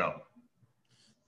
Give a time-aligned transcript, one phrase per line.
[0.00, 0.14] Go.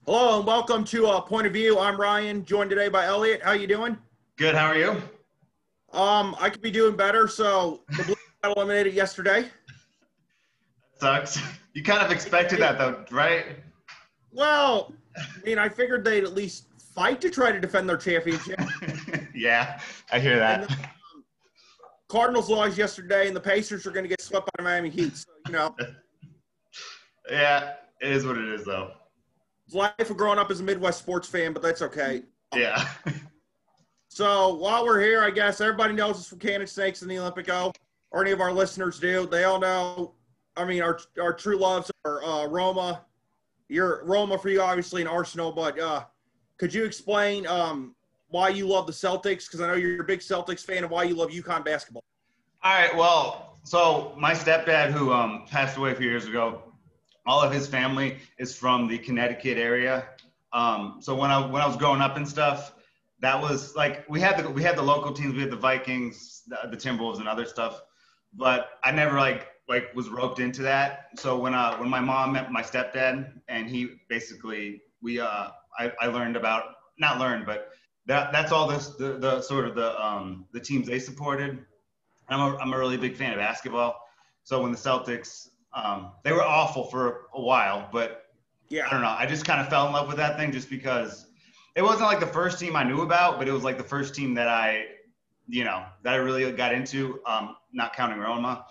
[0.07, 1.77] Hello and welcome to uh, Point of View.
[1.77, 3.39] I'm Ryan, joined today by Elliot.
[3.43, 3.95] How you doing?
[4.35, 4.55] Good.
[4.55, 4.89] How are you?
[5.91, 7.27] Um, I could be doing better.
[7.27, 9.47] So the Blues got eliminated yesterday.
[10.99, 11.39] Sucks.
[11.75, 13.57] You kind of expected that though, right?
[14.31, 16.65] Well, I mean, I figured they'd at least
[16.95, 18.59] fight to try to defend their championship.
[19.35, 19.79] yeah,
[20.11, 20.67] I hear that.
[20.67, 20.79] the, um,
[22.07, 25.15] Cardinals lost yesterday, and the Pacers are going to get swept by the Miami Heat.
[25.15, 25.75] So you know,
[27.29, 28.91] Yeah, it is what it is though.
[29.65, 32.23] it's life of growing up as a Midwest sports fan, but that's okay.
[32.55, 32.87] Yeah.
[34.13, 37.49] So while we're here, I guess everybody knows us from Cannon Snakes and the Olympic
[37.49, 37.73] O,
[38.11, 39.25] or any of our listeners do.
[39.25, 40.13] They all know.
[40.55, 43.05] I mean, our our true loves are uh, Roma.
[43.69, 45.51] You're Roma for you, obviously, in Arsenal.
[45.51, 46.03] But uh,
[46.57, 47.95] could you explain um,
[48.27, 49.47] why you love the Celtics?
[49.47, 52.03] Because I know you're a big Celtics fan, and why you love UConn basketball.
[52.63, 52.95] All right.
[52.95, 56.61] Well, so my stepdad, who um, passed away a few years ago,
[57.25, 60.07] all of his family is from the Connecticut area.
[60.51, 62.73] Um, so when I when I was growing up and stuff,
[63.19, 66.43] that was like we had the we had the local teams, we had the Vikings,
[66.47, 67.81] the, the Timberwolves, and other stuff.
[68.33, 71.07] But I never like like was roped into that.
[71.17, 75.49] So when uh when my mom met my stepdad and he basically we uh
[75.79, 77.69] I, I learned about not learned but
[78.05, 81.65] that that's all this the, the sort of the um the teams they supported
[82.29, 83.99] I'm a, I'm a really big fan of basketball.
[84.43, 88.25] So when the Celtics, um, they were awful for a while, but
[88.69, 89.15] yeah, I don't know.
[89.17, 91.27] I just kind of fell in love with that thing just because
[91.75, 94.13] it wasn't like the first team I knew about, but it was like the first
[94.15, 94.85] team that I,
[95.47, 98.65] you know, that I really got into, um, not counting Roma.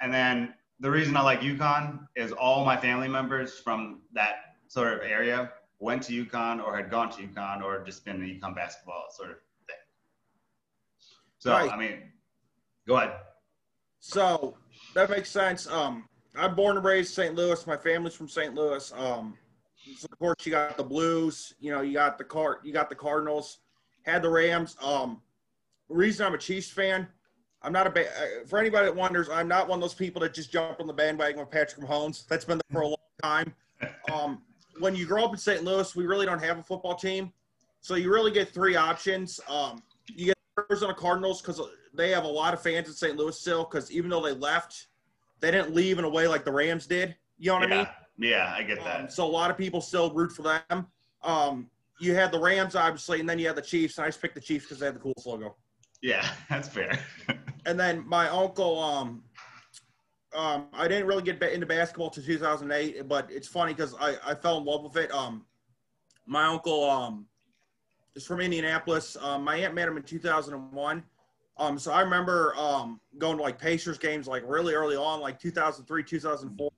[0.00, 4.36] And then the reason I like UConn is all my family members from that
[4.68, 8.24] sort of area went to UConn or had gone to UConn or just been a
[8.24, 9.76] UConn basketball sort of thing.
[11.38, 11.70] So, Right.
[11.70, 12.12] I mean,
[12.86, 13.12] go ahead.
[14.00, 14.56] so
[14.94, 15.66] that makes sense.
[15.66, 17.34] Um, I'm born and raised in St.
[17.34, 17.66] Louis.
[17.66, 18.54] My family's from St.
[18.54, 18.92] Louis.
[18.96, 19.36] Um,
[19.96, 21.54] so of course, you got the Blues.
[21.60, 23.58] You know, you got the Card, you got the Cardinals,
[24.02, 24.76] had the Rams.
[24.82, 25.22] Um,
[25.88, 27.06] reason I'm a Chiefs fan,
[27.62, 30.20] I'm not a ba- uh, for anybody that wonders, I'm not one of those people
[30.22, 32.26] that just jump on the bandwagon with Patrick Mahomes.
[32.26, 33.54] That's been there for a long time.
[34.12, 34.42] Um,
[34.78, 35.64] when you grow up in St.
[35.64, 37.32] Louis, we really don't have a football team,
[37.80, 39.40] so you really get three options.
[39.48, 41.60] Um, you get the Arizona Cardinals because
[41.94, 43.16] they have a lot of fans in St.
[43.16, 43.64] Louis still.
[43.64, 44.88] Because even though they left,
[45.40, 47.16] they didn't leave in a way like the Rams did.
[47.38, 47.86] You know what I mean?
[48.18, 49.00] Yeah, I get that.
[49.00, 50.86] Um, so a lot of people still root for them.
[51.22, 51.68] Um,
[52.00, 53.98] you had the Rams, obviously, and then you had the Chiefs.
[53.98, 55.56] And I just picked the Chiefs because they had the coolest logo.
[56.02, 56.98] yeah, that's fair.
[57.66, 59.24] And then my uncle, um,
[60.32, 64.36] um, I didn't really get into basketball till 2008, but it's funny because I, I
[64.36, 65.10] fell in love with it.
[65.12, 65.44] Um,
[66.26, 67.26] my uncle um,
[68.14, 69.16] is from Indianapolis.
[69.20, 71.02] Um, my aunt met him in 2001.
[71.58, 75.40] Um, so I remember um, going to like Pacers games like really early on, like
[75.40, 76.70] 2003, 2004,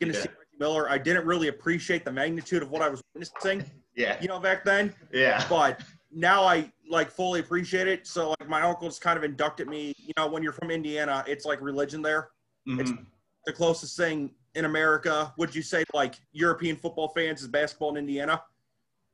[0.00, 0.22] getting to Yeah.
[0.24, 0.90] see Reggie Miller.
[0.90, 3.64] I didn't really appreciate the magnitude of what I was witnessing,
[3.96, 8.06] yeah, you know, back then yeah, but now I like fully appreciate it.
[8.06, 9.92] So like my uncle just kind of inducted me.
[9.96, 12.30] You know, when you're from Indiana, it's like religion there.
[12.68, 13.06] Mhm.
[13.44, 17.96] The closest thing in America, would you say like European football fans is basketball in
[17.98, 18.42] Indiana?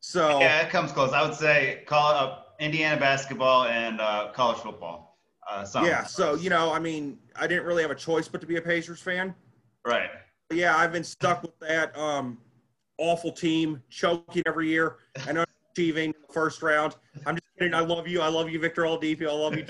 [0.00, 0.62] So yeah.
[0.62, 1.12] It comes close.
[1.12, 5.18] I would say call it up Indiana basketball and uh, college football.
[5.50, 8.46] Uh, yeah, so you know, I mean, I didn't really have a choice but to
[8.46, 9.34] be a Pacers fan.
[9.84, 10.10] right.
[10.48, 12.38] But yeah, I've been stuck with that um,
[12.98, 14.96] awful team choking every year.
[15.32, 16.96] Know achieving the first round.
[17.26, 17.74] I'm just kidding.
[17.74, 18.20] I love you.
[18.20, 19.28] I love you, Victor Oladipo.
[19.28, 19.64] I love you.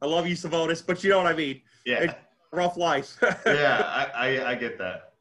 [0.00, 0.84] I love you, Sabonis.
[0.84, 1.60] But you know what I mean.
[1.84, 2.14] yeah,
[2.52, 3.18] rough life.
[3.46, 4.08] yeah.
[4.14, 5.12] I, I I get that.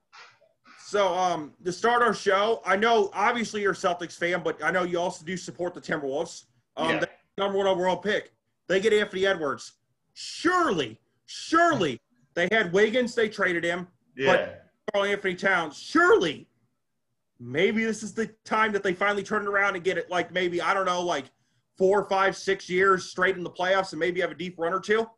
[0.79, 4.71] so, um, to start our show, I know obviously you're a Celtics fan, but I
[4.71, 6.45] know you also do support the Timberwolves.
[6.77, 6.99] Um, Yeah.
[6.99, 8.31] the number one overall pick.
[8.67, 9.73] They get Anthony Edwards.
[10.13, 11.99] Surely, surely
[12.33, 13.15] they had Wiggins.
[13.15, 13.87] They traded him.
[14.15, 14.55] Yeah.
[14.93, 15.77] Karl-Anthony Towns.
[15.77, 16.47] Surely,
[17.39, 20.09] maybe this is the time that they finally turn around and get it.
[20.09, 21.25] Like maybe I don't know, like
[21.77, 24.79] four, five, six years straight in the playoffs, and maybe have a deep run or
[24.79, 25.09] two.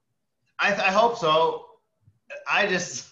[0.59, 1.65] I, I hope so.
[2.49, 3.09] I just,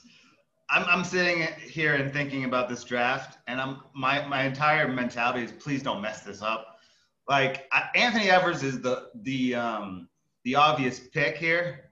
[0.70, 5.44] I'm, I'm sitting here and thinking about this draft, and I'm my my entire mentality
[5.44, 6.71] is please don't mess this up.
[7.28, 10.10] Like Anthony Edwards is the the um
[10.44, 11.92] the obvious pick here,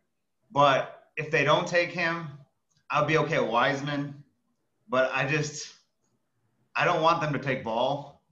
[0.52, 2.28] but if they don't take him,
[2.90, 4.24] I'll be okay with Wiseman.
[4.88, 5.72] But I just,
[6.76, 8.24] I don't want them to take Ball,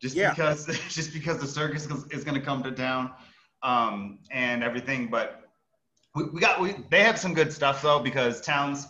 [0.00, 0.30] just Yeah.
[0.30, 3.12] because just because the circus is, going to come to town,
[3.62, 5.08] um, and everything.
[5.08, 5.50] But
[6.14, 8.88] we, we got we they have some good stuff though because Towns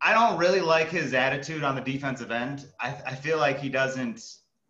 [0.00, 2.66] I don't really like his attitude on the defensive end.
[2.80, 4.20] I, I feel like he doesn't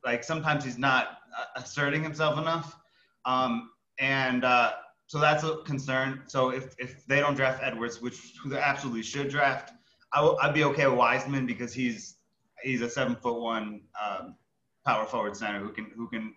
[0.05, 1.19] like sometimes he's not
[1.57, 2.77] asserting himself enough.
[3.25, 4.73] Um, and uh,
[5.07, 6.23] so that's a concern.
[6.27, 9.73] So if, if they don't draft Edwards, which they absolutely should draft,
[10.13, 12.17] I will, I'd be okay with Wiseman because he's
[12.63, 14.37] he's a seven foot one um,
[14.85, 16.35] power forward center who can who can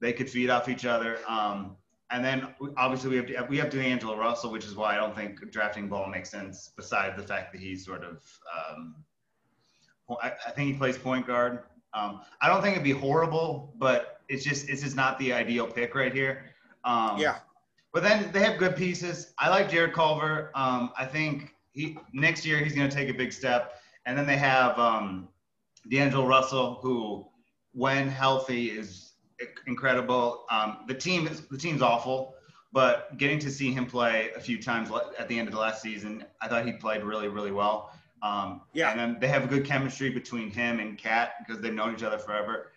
[0.00, 1.18] they could feed off each other.
[1.28, 1.76] Um,
[2.10, 5.50] and then obviously we have we have D'Angelo Russell, which is why I don't think
[5.50, 6.70] drafting Ball makes sense.
[6.76, 8.22] Besides the fact that he's sort of,
[8.70, 8.94] um,
[10.22, 11.64] I, I, think he plays point guard.
[11.96, 15.66] Um, I don't think it'd be horrible, but it's just it's just not the ideal
[15.66, 16.44] pick right here.
[16.84, 17.38] Um, yeah.
[17.92, 19.32] But then they have good pieces.
[19.38, 20.50] I like Jarrett Culver.
[20.54, 23.80] Um, I think he next year he's going to take a big step.
[24.04, 25.28] And then they have um,
[25.90, 27.26] D'Angelo Russell, who,
[27.72, 29.12] when healthy, is
[29.66, 30.44] incredible.
[30.50, 32.34] Um, the team is the team's awful,
[32.72, 35.82] but getting to see him play a few times at the end of the last
[35.82, 37.90] season, I thought he played really, really well.
[38.22, 38.90] Um, yeah.
[38.90, 42.02] And then they have a good chemistry between him and KAT because they've known each
[42.02, 42.72] other forever.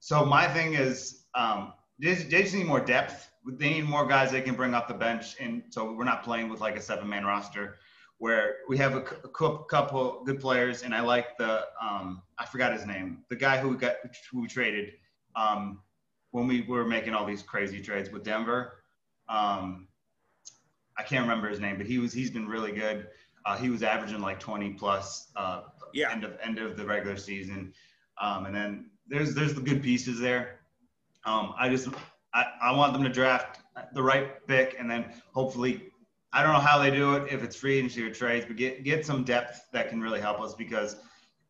[0.00, 3.30] So my thing is, um, they, they just need more depth.
[3.46, 6.48] They need more guys they can bring off the bench, and so we're not playing
[6.48, 7.78] with like a seven-man roster
[8.18, 12.72] where we have a, a couple good players, and I like the um, I forgot
[12.72, 13.96] his name, the guy who we got
[14.30, 14.92] who we traded
[15.34, 15.80] um,
[16.30, 18.74] when we were making all these crazy trades with Denver.
[19.28, 19.88] Um,
[20.96, 23.08] I can't remember his name, but he was he's been really good.
[23.44, 25.62] Uh, he was averaging like 20 plus uh,
[25.92, 26.10] yeah.
[26.10, 27.72] end of end of the regular season,
[28.20, 30.60] um, and then there's there's the good pieces there.
[31.24, 31.88] Um, I just
[32.34, 33.60] I, I want them to draft
[33.94, 35.92] the right pick, and then hopefully
[36.32, 38.84] I don't know how they do it, if it's free agency or trades, but get
[38.84, 40.96] get some depth that can really help us because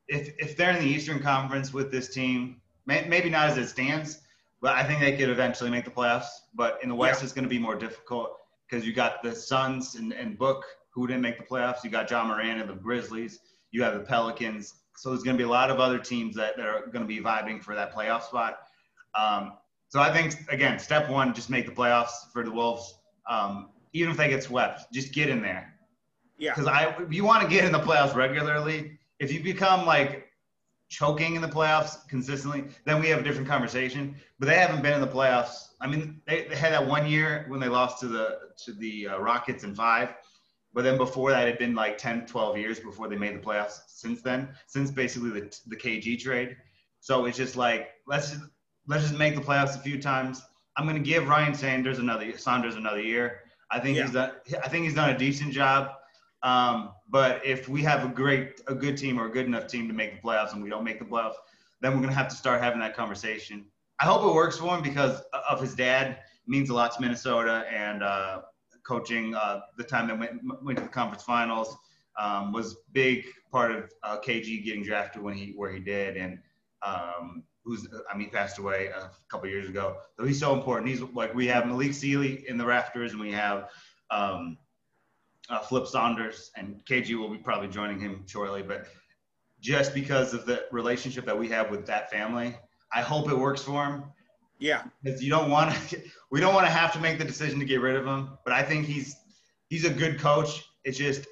[0.08, 3.68] if if they're in the Eastern Conference with this team, may, maybe not as it
[3.68, 4.20] stands,
[4.60, 6.28] but I think they could eventually make the playoffs.
[6.54, 7.24] But in the West, yeah.
[7.24, 8.38] it's going to be more difficult
[8.68, 11.82] because you got the Suns and, and Book who didn't make the playoffs.
[11.84, 13.40] You got Ja Morant and the Grizzlies.
[13.70, 14.74] You have the Pelicans.
[14.96, 17.06] So there's going to be a lot of other teams that, that are going to
[17.06, 18.58] be vibing for that playoff spot.
[19.18, 19.54] Um,
[19.88, 22.94] so I think again, step one, just make the playoffs for the Wolves.
[23.28, 25.74] Um, even if they get swept, just get in there.
[26.38, 26.54] Yeah.
[26.54, 28.98] Because I, you want to get in the playoffs regularly.
[29.18, 30.28] If you become like
[30.88, 34.14] choking in the playoffs consistently, then we have a different conversation.
[34.38, 35.68] But they haven't been in the playoffs.
[35.80, 39.08] I mean, they, they had that one year when they lost to the to the
[39.08, 40.14] uh, Rockets in five.
[40.74, 43.44] But then before that, it had been like 10, 12 years before they made the
[43.44, 46.56] playoffs since then, since basically the, the KG trade.
[47.00, 48.42] So it's just like, let's just,
[48.86, 50.42] let's just make the playoffs a few times.
[50.76, 53.40] I'm going to give Ryan Sanders another, Saunders another year.
[53.70, 54.04] I think yeah.
[54.04, 54.32] he's done.
[54.64, 55.92] I think he's done a decent job.
[56.42, 59.88] Um, but if we have a great, a good team or a good enough team
[59.88, 61.34] to make the playoffs, and we don't make the playoffs,
[61.80, 63.64] then we're gonna have to start having that conversation.
[64.00, 67.00] I hope it works for him because of his dad it means a lot to
[67.00, 68.42] Minnesota and uh,
[68.84, 71.76] coaching uh, the time that went went to the conference finals
[72.18, 76.38] um, was big part of uh, KG getting drafted when he where he did and
[76.84, 79.98] um, who's I mean passed away a couple years ago.
[80.16, 80.88] So he's so important.
[80.88, 83.68] He's like we have Malik Sealy in the rafters, and we have
[84.10, 84.58] um,
[85.48, 88.62] uh, Flip Saunders, and KG will be probably joining him shortly.
[88.62, 88.86] But
[89.60, 92.56] just because of the relationship that we have with that family,
[92.92, 94.04] I hope it works for him.
[94.62, 96.00] Yeah, because you don't want to.
[96.30, 98.38] We don't want to have to make the decision to get rid of him.
[98.42, 99.16] But I think he's
[99.68, 100.64] he's a good coach.
[100.82, 101.26] It's just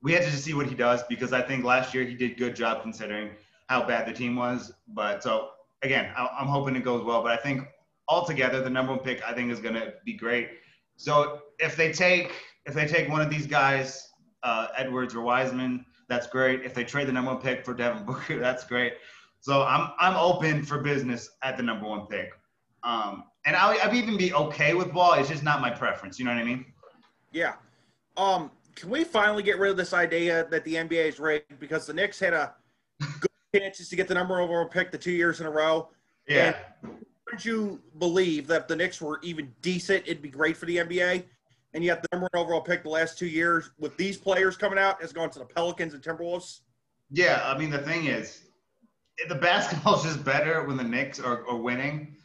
[0.00, 2.36] we have to just see what he does because I think last year he did
[2.36, 3.30] good job considering
[3.68, 4.70] how bad the team was.
[4.86, 5.50] But so
[5.82, 7.66] again, I'm hoping it goes well, but I think
[8.06, 10.50] altogether the number one pick I think is going to be great.
[10.94, 12.30] So if they take
[12.64, 14.08] if they take one of these guys,
[14.44, 16.64] uh, Edwards or Wiseman, that's great.
[16.64, 18.92] If they trade the number one pick for Devin Booker, that's great.
[19.40, 22.30] So I'm I'm open for business at the number one pick.
[22.84, 25.14] Um, and I'll, I'll even be okay with ball.
[25.14, 26.18] It's just not my preference.
[26.18, 26.66] You know what I mean?
[27.32, 27.54] Yeah.
[28.16, 31.86] Um, can we finally get rid of this idea that the NBA is rigged because
[31.86, 32.54] the Knicks had a
[33.20, 35.88] good chances to get the number one overall pick the two years in a row.
[36.28, 36.56] Yeah.
[37.30, 40.78] would you believe that if the Knicks were even decent, it'd be great for the
[40.78, 41.24] NBA?
[41.74, 44.78] And yet the number one overall pick the last two years with these players coming
[44.78, 46.60] out has gone to the Pelicans and Timberwolves.
[47.10, 48.44] Yeah, I mean the thing is,
[49.28, 52.16] the basketball's just better when the Knicks are, are winning.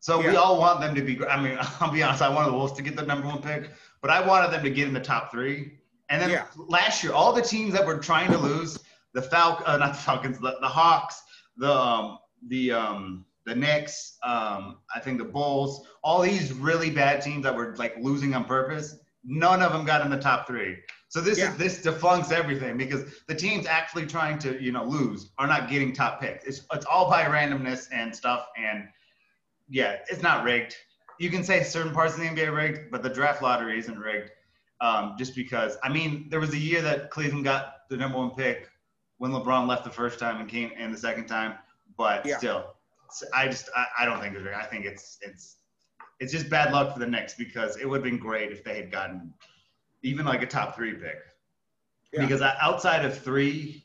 [0.00, 0.30] So yeah.
[0.30, 1.22] we all want them to be.
[1.26, 2.22] I mean, I'll be honest.
[2.22, 4.70] I wanted the Wolves to get the number one pick, but I wanted them to
[4.70, 5.78] get in the top three.
[6.08, 6.46] And then yeah.
[6.56, 8.78] last year, all the teams that were trying to lose,
[9.12, 11.22] the Falcons, uh, not the Falcons, the, the Hawks,
[11.56, 17.22] the um, the um, the Knicks, um, I think the Bulls, all these really bad
[17.22, 18.96] teams that were like losing on purpose.
[19.22, 20.78] None of them got in the top three.
[21.08, 21.50] So this yeah.
[21.50, 25.68] is this defunks everything because the teams actually trying to you know lose are not
[25.68, 26.44] getting top picks.
[26.44, 28.46] It's it's all by randomness and stuff.
[28.56, 28.88] And
[29.70, 30.76] yeah, it's not rigged.
[31.18, 34.30] You can say certain parts of the NBA rigged, but the draft lottery isn't rigged.
[34.80, 38.30] Um, just because I mean, there was a year that Cleveland got the number one
[38.30, 38.68] pick
[39.18, 41.54] when LeBron left the first time and came in the second time.
[41.96, 42.38] But yeah.
[42.38, 42.74] still,
[43.34, 44.56] I just I, I don't think it's rigged.
[44.56, 45.56] I think it's it's
[46.18, 48.76] it's just bad luck for the Knicks because it would have been great if they
[48.76, 49.32] had gotten
[50.02, 51.18] even like a top three pick.
[52.12, 52.22] Yeah.
[52.22, 53.84] Because outside of three,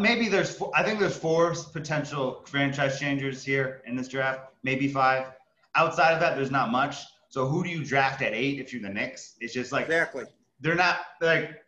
[0.00, 4.88] maybe there's four, I think there's four potential franchise changers here in this draft, maybe
[4.88, 5.26] five.
[5.74, 7.04] Outside of that, there's not much.
[7.28, 9.34] So who do you draft at eight if you're the Knicks?
[9.40, 10.24] It's just like exactly.
[10.60, 11.62] They're not like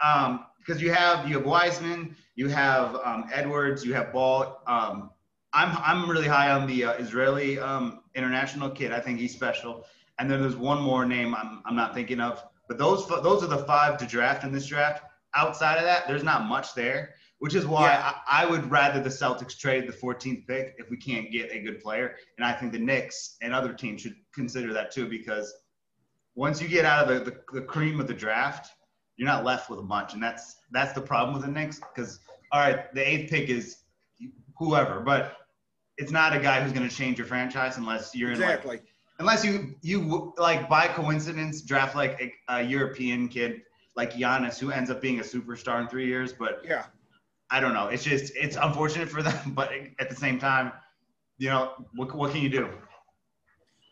[0.00, 4.60] um because you have you have Wiseman, you have um, Edwards, you have Ball.
[4.66, 5.10] Um,
[5.52, 8.92] I'm I'm really high on the uh, Israeli um, international kid.
[8.92, 9.86] I think he's special.
[10.18, 12.44] And then there's one more name I'm I'm not thinking of.
[12.68, 15.02] But those those are the five to draft in this draft.
[15.34, 18.14] Outside of that, there's not much there which is why yeah.
[18.26, 21.58] I, I, would rather the Celtics trade the 14th pick if we can't get a
[21.58, 22.16] good player.
[22.38, 25.54] And I think the Knicks and other teams should consider that too, because
[26.34, 28.70] once you get out of the, the, the cream of the draft,
[29.16, 30.14] you're not left with a bunch.
[30.14, 31.78] And that's that's the problem with the Knicks.
[31.78, 32.20] Because
[32.52, 33.78] all right, the eighth pick is
[34.58, 35.36] whoever, but
[35.98, 38.76] it's not a guy who's going to change your franchise unless you're exactly.
[38.76, 38.84] in like,
[39.18, 43.62] unless you you like by coincidence draft like a, a European kid
[43.96, 46.32] like Giannis who ends up being a superstar in three years.
[46.32, 46.86] But yeah,
[47.50, 47.88] I don't know.
[47.88, 50.72] It's just it's unfortunate for them, but at the same time,
[51.38, 52.68] you know, what what can you do?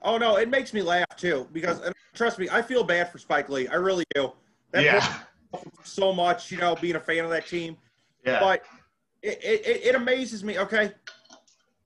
[0.03, 1.81] Oh no, it makes me laugh too because
[2.15, 3.69] trust me, I feel bad for Spike Lee.
[3.69, 4.33] I really do.
[4.73, 5.15] That yeah.
[5.85, 7.77] So much, you know, being a fan of that team.
[8.27, 8.41] Yeah.
[8.41, 8.63] But
[9.23, 10.59] it, it, it amazes me.
[10.59, 10.93] Okay.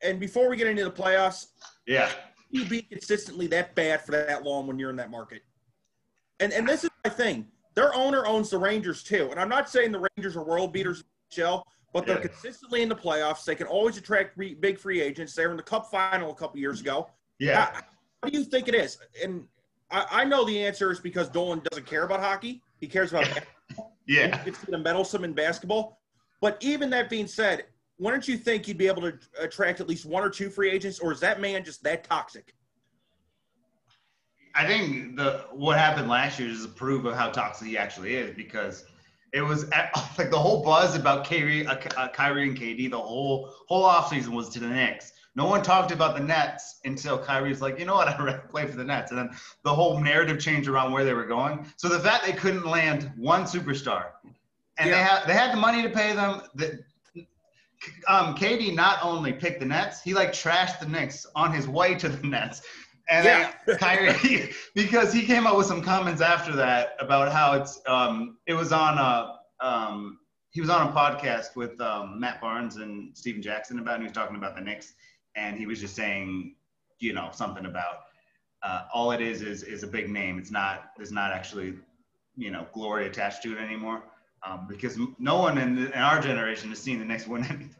[0.02, 1.48] And before we get into the playoffs,
[1.86, 2.10] yeah,
[2.50, 5.42] you be consistently that bad for that long when you're in that market.
[6.40, 7.46] And and this is my thing.
[7.74, 9.28] Their owner owns the Rangers too.
[9.30, 12.28] And I'm not saying the Rangers are world beaters shell, but they're yeah.
[12.28, 13.44] consistently in the playoffs.
[13.44, 15.34] They can always attract re- big free agents.
[15.34, 17.08] They were in the Cup final a couple years ago.
[17.38, 17.66] Yeah.
[17.72, 17.80] How,
[18.20, 18.98] what do you think it is?
[19.22, 19.44] And
[19.90, 22.62] I, I, know the answer is because Dolan doesn't care about hockey.
[22.80, 23.28] He cares about
[24.06, 24.42] yeah.
[24.44, 26.00] It's the meddlesome in basketball.
[26.40, 27.64] But even that being said,
[27.98, 31.00] wouldn't you think you'd be able to attract at least one or two free agents,
[31.00, 32.54] or is that man just that toxic?
[34.54, 38.14] I think the what happened last year is a proof of how toxic he actually
[38.14, 38.84] is because–
[39.32, 39.68] it was
[40.18, 42.90] like the whole buzz about Kyrie, uh, uh, Kyrie and KD.
[42.90, 45.12] The whole whole offseason was to the Knicks.
[45.34, 48.66] No one talked about the Nets until Kyrie's like, you know what, I'd rather play
[48.66, 49.12] for the Nets.
[49.12, 49.30] And then
[49.62, 51.66] the whole narrative changed around where they were going.
[51.76, 54.06] So the fact they couldn't land one superstar,
[54.78, 54.96] and yeah.
[54.96, 56.42] they had they had the money to pay them.
[56.54, 56.80] The,
[58.08, 61.94] um, KD not only picked the Nets, he like trashed the Knicks on his way
[61.94, 62.62] to the Nets.
[63.08, 63.52] And yeah.
[63.76, 68.52] Kyrie, because he came up with some comments after that about how it's um, it
[68.54, 70.18] was on a um,
[70.50, 74.08] he was on a podcast with um, Matt Barnes and Stephen Jackson about, and he
[74.08, 74.94] was talking about the Knicks,
[75.36, 76.54] and he was just saying,
[76.98, 78.00] you know, something about
[78.62, 80.38] uh, all it is is is a big name.
[80.38, 81.74] It's not there's not actually
[82.36, 84.02] you know glory attached to it anymore.
[84.46, 87.74] Um, because no one in, in our generation has seen the Knicks win anything.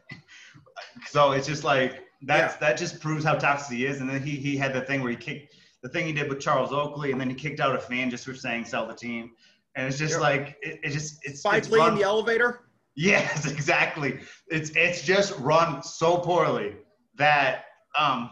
[1.07, 2.59] so it's just like that's yeah.
[2.59, 4.01] that just proves how toxic he is.
[4.01, 6.39] And then he he had the thing where he kicked the thing he did with
[6.39, 9.31] Charles Oakley, and then he kicked out a fan just for saying sell the team.
[9.75, 12.61] And it's just like it, it just it's Spike it's Lee in the elevator.
[12.95, 14.19] Yes, exactly.
[14.47, 16.75] It's it's just run so poorly
[17.15, 17.65] that
[17.97, 18.31] um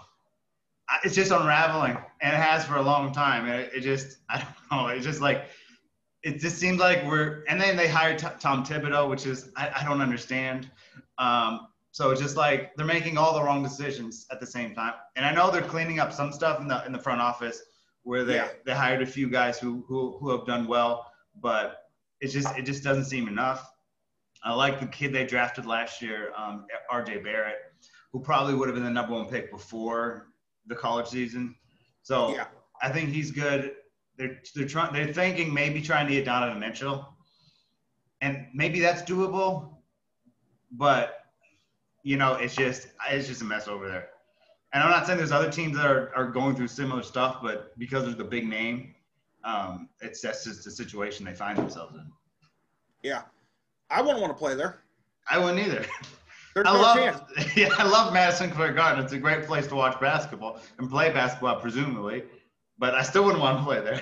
[1.03, 3.47] it's just unraveling, and it has for a long time.
[3.47, 4.87] It, it just I don't know.
[4.87, 5.45] It's just like
[6.23, 9.71] it just seems like we're and then they hired T- Tom Thibodeau, which is I,
[9.79, 10.69] I don't understand.
[11.17, 11.67] Um,
[11.97, 14.93] so it's just like they're making all the wrong decisions at the same time.
[15.15, 17.59] And I know they're cleaning up some stuff in the in the front office
[18.03, 18.49] where they, yeah.
[18.67, 21.11] they hired a few guys who, who who have done well,
[21.41, 21.85] but
[22.21, 23.67] it's just it just doesn't seem enough.
[24.43, 27.17] I like the kid they drafted last year, um, R.J.
[27.23, 27.57] Barrett,
[28.13, 30.27] who probably would have been the number one pick before
[30.67, 31.55] the college season.
[32.03, 32.45] So yeah.
[32.79, 33.71] I think he's good.
[34.17, 37.11] They're they're trying they're thinking maybe trying to get Donovan Mitchell,
[38.21, 39.77] and maybe that's doable,
[40.71, 41.16] but
[42.03, 44.09] you know, it's just it's just a mess over there.
[44.73, 47.77] And I'm not saying there's other teams that are, are going through similar stuff, but
[47.79, 48.93] because there's the big name,
[49.43, 52.11] um, it's that's just the situation they find themselves in.
[53.03, 53.23] Yeah,
[53.89, 54.79] I wouldn't want to play there.
[55.29, 55.85] I wouldn't either.
[56.53, 57.55] There's I no love, chance.
[57.55, 59.03] Yeah, I love Madison Square Garden.
[59.03, 62.23] It's a great place to watch basketball and play basketball, presumably.
[62.79, 64.01] But I still wouldn't want to play there.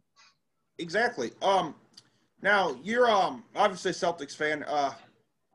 [0.78, 1.30] exactly.
[1.40, 1.74] Um,
[2.42, 4.64] now you're um obviously a Celtics fan.
[4.64, 4.92] Uh,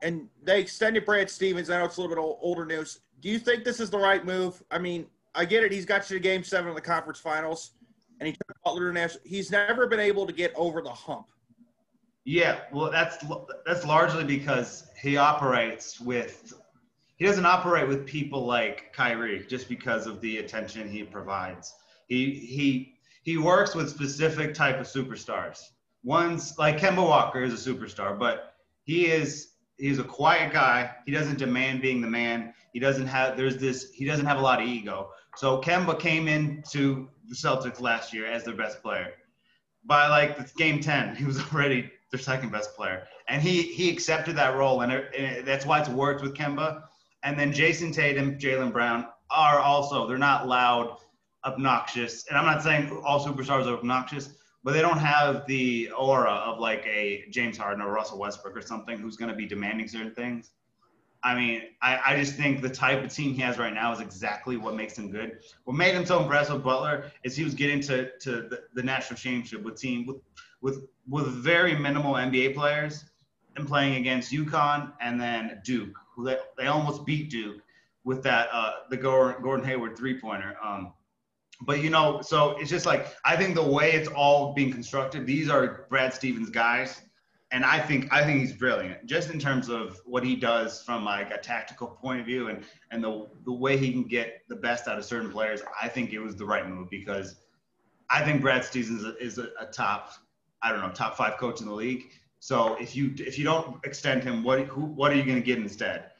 [0.04, 1.70] and they extended Brad Stevens.
[1.70, 3.00] I know it's a little bit older news.
[3.20, 4.62] Do you think this is the right move?
[4.70, 5.72] I mean, I get it.
[5.72, 7.72] He's got you to Game Seven of the conference finals,
[8.20, 9.22] and he took Butler to national.
[9.24, 11.26] He's never been able to get over the hump.
[12.26, 13.24] Yeah, well, that's
[13.66, 16.52] that's largely because he operates with.
[17.16, 21.72] He doesn't operate with people like Kyrie just because of the attention he provides.
[22.08, 25.60] He he he works with specific type of superstars.
[26.02, 30.90] One's like Kemba Walker is a superstar, but he is he's a quiet guy.
[31.06, 32.54] He doesn't demand being the man.
[32.72, 35.10] He doesn't have there's this he doesn't have a lot of ego.
[35.36, 39.14] So Kemba came into the Celtics last year as their best player.
[39.84, 44.36] By like game 10, he was already their second best player, and he he accepted
[44.36, 46.84] that role, and, it, and that's why it's worked with Kemba.
[47.22, 50.98] And then Jayson Tatum, Jaylen Brown are also they're not loud,
[51.44, 54.30] obnoxious, and I'm not saying all superstars are obnoxious,
[54.64, 58.62] but they don't have the aura of like a James Harden or Russell Westbrook or
[58.62, 60.50] something who's going to be demanding certain things.
[61.22, 64.00] I mean, I, I just think the type of team he has right now is
[64.00, 65.38] exactly what makes him good.
[65.64, 69.18] What made him so impressive Butler is he was getting to, to the, the national
[69.18, 70.16] championship with team with,
[70.60, 73.04] with with very minimal NBA players
[73.56, 77.60] and playing against UConn and then Duke, who they, they almost beat Duke
[78.04, 80.56] with that uh, the Gordon Hayward three pointer.
[80.62, 80.92] Um,
[81.62, 85.26] but you know, so it's just like I think the way it's all being constructed,
[85.26, 87.02] these are Brad Stevens guys
[87.54, 91.04] and I think I think he's brilliant, just in terms of what he does from
[91.04, 94.56] like a tactical point of view, and and the the way he can get the
[94.56, 95.62] best out of certain players.
[95.80, 97.36] I think it was the right move because
[98.10, 100.14] I think Brad Stevens is a, a top,
[100.62, 102.10] I don't know, top five coach in the league.
[102.40, 105.46] So if you if you don't extend him, what who, what are you going to
[105.46, 106.10] get instead?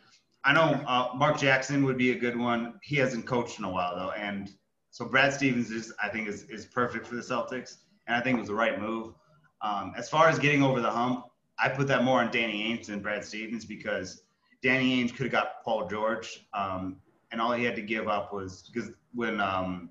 [0.44, 2.74] I know uh, Mark Jackson would be a good one.
[2.84, 4.52] He hasn't coached in a while though, and
[4.94, 8.36] so Brad Stevens is I think is is perfect for the Celtics, and I think
[8.36, 9.12] it was the right move.
[9.60, 11.24] Um, as far as getting over the hump,
[11.58, 14.22] I put that more on Danny Ainge than Brad Stevens because
[14.62, 16.98] Danny Ainge could have got Paul George, um,
[17.32, 19.90] and all he had to give up was because when um,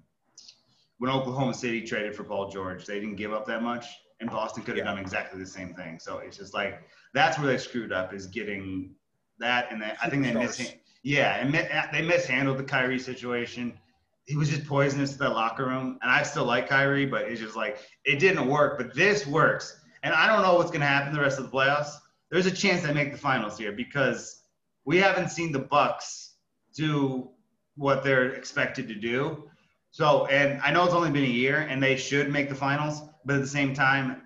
[1.00, 3.86] when Oklahoma City traded for Paul George, they didn't give up that much,
[4.22, 4.94] and Boston could have yeah.
[4.94, 6.00] done exactly the same thing.
[6.00, 6.82] So it's just like
[7.14, 8.96] that's where they screwed up is getting
[9.40, 11.54] that, and then I think they mis yeah, and
[11.92, 13.78] they mishandled the Kyrie situation
[14.26, 16.00] he was just poisonous to the locker room.
[16.02, 18.78] And I still like Kyrie, but it's just like it didn't work.
[18.78, 19.80] But this works.
[20.04, 21.92] And I don't know what's gonna happen the rest of the playoffs.
[22.32, 24.44] There's a chance they make the finals here because
[24.86, 26.36] we haven't seen the Bucks
[26.76, 27.30] do
[27.76, 29.50] what they're expected to do.
[29.92, 33.02] So, and I know it's only been a year, and they should make the finals,
[33.26, 34.24] but at the same time,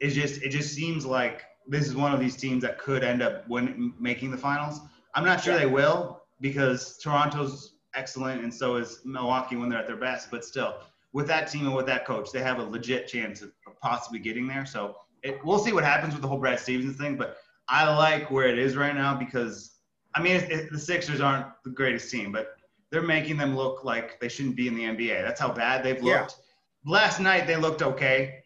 [0.00, 3.22] it just it just seems like this is one of these teams that could end
[3.22, 4.80] up win, making the finals.
[5.14, 5.60] I'm not sure yeah.
[5.60, 10.30] they will because Toronto's excellent, and so is Milwaukee when they're at their best.
[10.30, 10.76] But still,
[11.12, 14.46] with that team and with that coach, they have a legit chance of possibly getting
[14.46, 14.66] there.
[14.66, 17.16] So it, we'll see what happens with the whole Brad Stevens thing.
[17.16, 19.78] But I like where it is right now because
[20.14, 22.56] I mean it, it, the Sixers aren't the greatest team, but
[22.90, 25.22] they're making them look like they shouldn't be in the NBA.
[25.22, 26.36] That's how bad they've looked.
[26.84, 26.92] Yeah.
[26.92, 28.40] Last night they looked okay.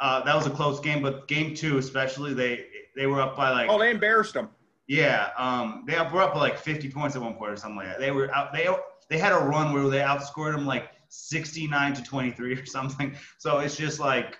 [0.00, 3.50] Uh, that was a close game, but game two especially, they they were up by
[3.50, 3.68] like.
[3.68, 4.48] Oh, they embarrassed them.
[4.88, 7.88] Yeah, um, they were up by like 50 points at one point or something like
[7.88, 8.00] that.
[8.00, 8.52] They were out.
[8.52, 8.68] They
[9.08, 13.16] they had a run where they outscored them like 69 to 23 or something.
[13.38, 14.38] So it's just like,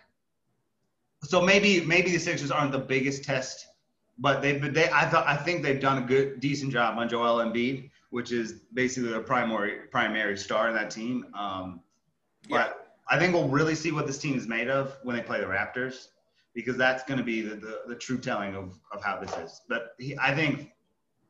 [1.23, 3.67] so maybe maybe the Sixers aren't the biggest test,
[4.19, 7.45] but they've they I thought I think they've done a good decent job on Joel
[7.45, 11.27] Embiid, which is basically the primary primary star in that team.
[11.35, 11.81] Um,
[12.49, 12.73] but yeah.
[13.17, 15.47] I think we'll really see what this team is made of when they play the
[15.47, 16.09] Raptors
[16.57, 19.61] because that's going to be the, the, the, true telling of, of how this is.
[19.69, 20.73] But he, I think,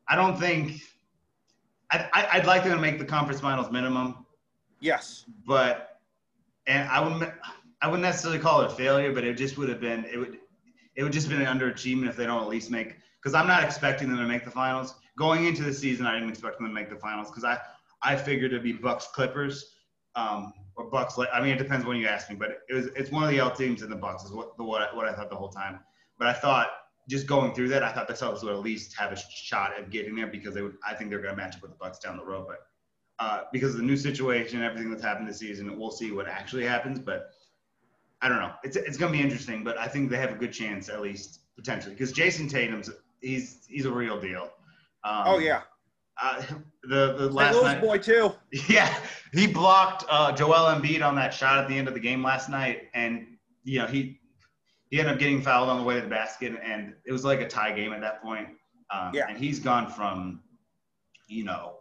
[0.07, 0.81] I don't think,
[1.91, 4.25] I, I, would like them to make the conference finals minimum.
[4.79, 5.25] Yes.
[5.45, 5.99] But,
[6.65, 7.29] and I wouldn't,
[7.81, 10.39] I wouldn't necessarily call it a failure, but it just would have been, it would,
[10.95, 13.63] it would just been an underachievement if they don't at least make, because I'm not
[13.63, 14.95] expecting them to make the finals.
[15.17, 17.59] Going into the season, I didn't expect them to make the finals because I,
[18.01, 19.73] I figured it'd be Bucks Clippers.
[20.17, 21.17] Um, or Bucks.
[21.33, 23.39] I mean, it depends when you ask me, but it was it's one of the
[23.39, 25.49] L teams in the Bucks is what the what I, what I thought the whole
[25.49, 25.79] time.
[26.17, 26.67] But I thought
[27.09, 29.89] just going through that, I thought the Celtics would at least have a shot at
[29.89, 30.77] getting there because they would.
[30.85, 32.67] I think they're going to match up with the Bucks down the road, but
[33.19, 36.65] uh, because of the new situation, everything that's happened this season, we'll see what actually
[36.65, 36.99] happens.
[36.99, 37.31] But
[38.21, 38.53] I don't know.
[38.63, 41.01] It's it's going to be interesting, but I think they have a good chance at
[41.01, 42.89] least potentially because Jayson Tatum's
[43.21, 44.51] he's he's a real deal.
[45.03, 45.61] Um, oh yeah.
[46.21, 46.41] Uh,
[46.83, 48.33] the the last night, boy too.
[48.69, 48.97] Yeah,
[49.33, 52.49] he blocked uh, Joel Embiid on that shot at the end of the game last
[52.49, 53.27] night, and
[53.63, 54.19] you know he
[54.89, 57.41] he ended up getting fouled on the way to the basket, and it was like
[57.41, 58.47] a tie game at that point.
[58.93, 60.41] Um, yeah, and he's gone from
[61.27, 61.79] you know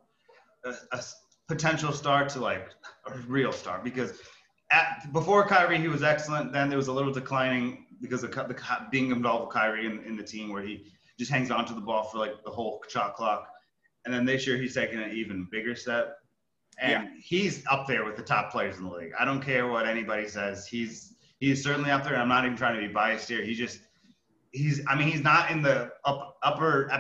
[0.65, 1.03] a, a
[1.49, 2.69] potential star to like
[3.07, 4.21] a real star because
[4.73, 6.53] at, before Kyrie he was excellent.
[6.53, 10.17] Then there was a little declining because of the, being involved with Kyrie in, in
[10.17, 10.87] the team where he
[11.19, 13.49] just hangs on to the ball for like the whole shot clock
[14.07, 16.19] and then this year he's taking an even bigger step.
[16.81, 17.11] And yeah.
[17.23, 19.13] he's up there with the top players in the league.
[19.19, 20.67] I don't care what anybody says.
[20.67, 22.17] He's he's certainly up there.
[22.17, 23.43] I'm not even trying to be biased here.
[23.43, 23.81] He just
[24.53, 26.91] he's I mean he's not in the up, upper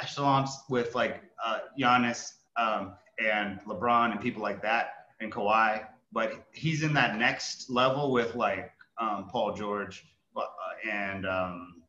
[0.00, 6.46] echelons with like uh, Giannis um, and LeBron and people like that and Kawhi, but
[6.52, 10.04] he's in that next level with like um, Paul George
[10.36, 10.42] uh,
[10.88, 11.82] and um,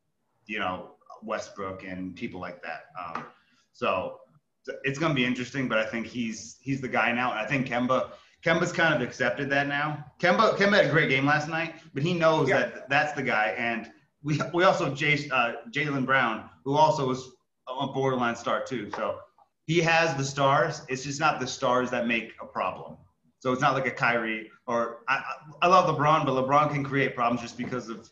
[0.46, 0.92] you know
[1.22, 2.86] Westbrook and people like that.
[2.98, 3.24] Um,
[3.72, 4.20] so
[4.82, 7.32] it's going to be interesting, but I think he's he's the guy now.
[7.32, 8.10] I think Kemba
[8.44, 10.04] Kemba's kind of accepted that now.
[10.20, 12.60] Kemba Kemba had a great game last night, but he knows yeah.
[12.60, 13.54] that that's the guy.
[13.56, 13.90] And
[14.22, 17.30] we we also Jay, uh, Jaylen Brown, who also was
[17.68, 18.90] a borderline star too.
[18.96, 19.18] So
[19.66, 20.82] he has the stars.
[20.88, 22.96] It's just not the stars that make a problem.
[23.38, 25.22] So it's not like a Kyrie or I,
[25.60, 28.08] I love LeBron, but LeBron can create problems just because of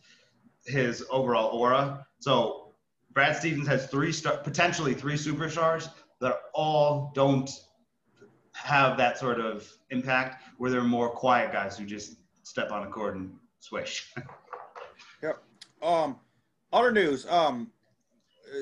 [0.66, 2.06] his overall aura.
[2.20, 2.74] So
[3.12, 5.88] Brad Stevens has three star, potentially three superstars
[6.22, 7.50] that all don't
[8.52, 12.86] have that sort of impact where there are more quiet guys who just step on
[12.86, 14.12] a court and swish.
[15.22, 15.42] yep.
[15.82, 16.16] Um,
[16.72, 17.26] other news.
[17.26, 17.72] Um,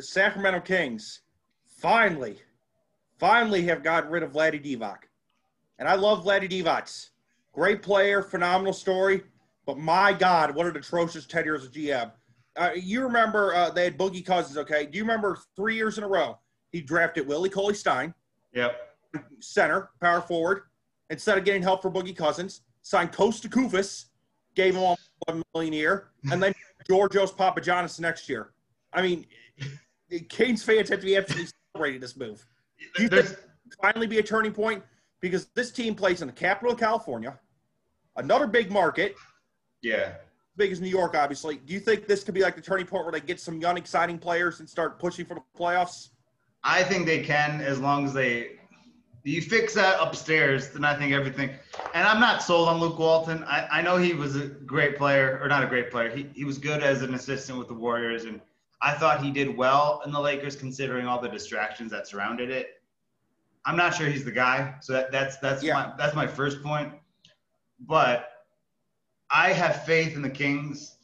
[0.00, 1.20] Sacramento Kings
[1.66, 2.38] finally,
[3.18, 5.02] finally have gotten rid of Vlade Divac.
[5.78, 7.08] And I love Vlade Divac.
[7.52, 9.22] Great player, phenomenal story.
[9.66, 12.10] But my God, what an atrocious 10 years of GM.
[12.56, 14.86] Uh, you remember uh, they had Boogie Cousins, okay?
[14.86, 16.38] Do you remember three years in a row
[16.72, 18.14] he drafted Willie Cauley Stein?
[18.52, 18.96] Yep.
[19.40, 20.62] Center, power forward.
[21.10, 24.06] Instead of getting help for Boogie Cousins, signed Kosta Koufos,
[24.54, 26.52] gave him one million a year, and then
[26.88, 28.52] Georgios Papagiannis next year.
[28.92, 29.26] I mean,
[30.28, 32.44] Canes fans have to be absolutely celebrating this move.
[32.96, 33.40] Do you There's, think
[33.80, 34.82] finally be a turning point?
[35.20, 37.38] Because this team plays in the capital of California,
[38.16, 39.14] another big market.
[39.82, 40.14] Yeah.
[40.56, 41.56] Big as New York, obviously.
[41.56, 43.76] Do you think this could be like the turning point where they get some young,
[43.76, 46.10] exciting players and start pushing for the playoffs?
[46.62, 48.60] I think they can as long as they
[49.24, 51.50] you fix that upstairs, then I think everything.
[51.94, 53.44] And I'm not sold on Luke Walton.
[53.44, 56.08] I, I know he was a great player, or not a great player.
[56.08, 58.40] He, he was good as an assistant with the Warriors, and
[58.80, 62.80] I thought he did well in the Lakers considering all the distractions that surrounded it.
[63.66, 65.74] I'm not sure he's the guy, so that, that's that's yeah.
[65.74, 66.92] my that's my first point.
[67.78, 68.30] But
[69.30, 70.96] I have faith in the Kings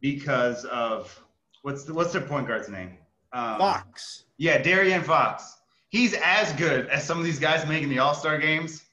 [0.00, 1.22] because of
[1.60, 2.96] what's the, what's their point guard's name?
[3.34, 4.24] Um, Fox.
[4.40, 5.58] Yeah, De'Aaron Fox
[5.90, 8.84] he's as good as some of these guys making the All Star games.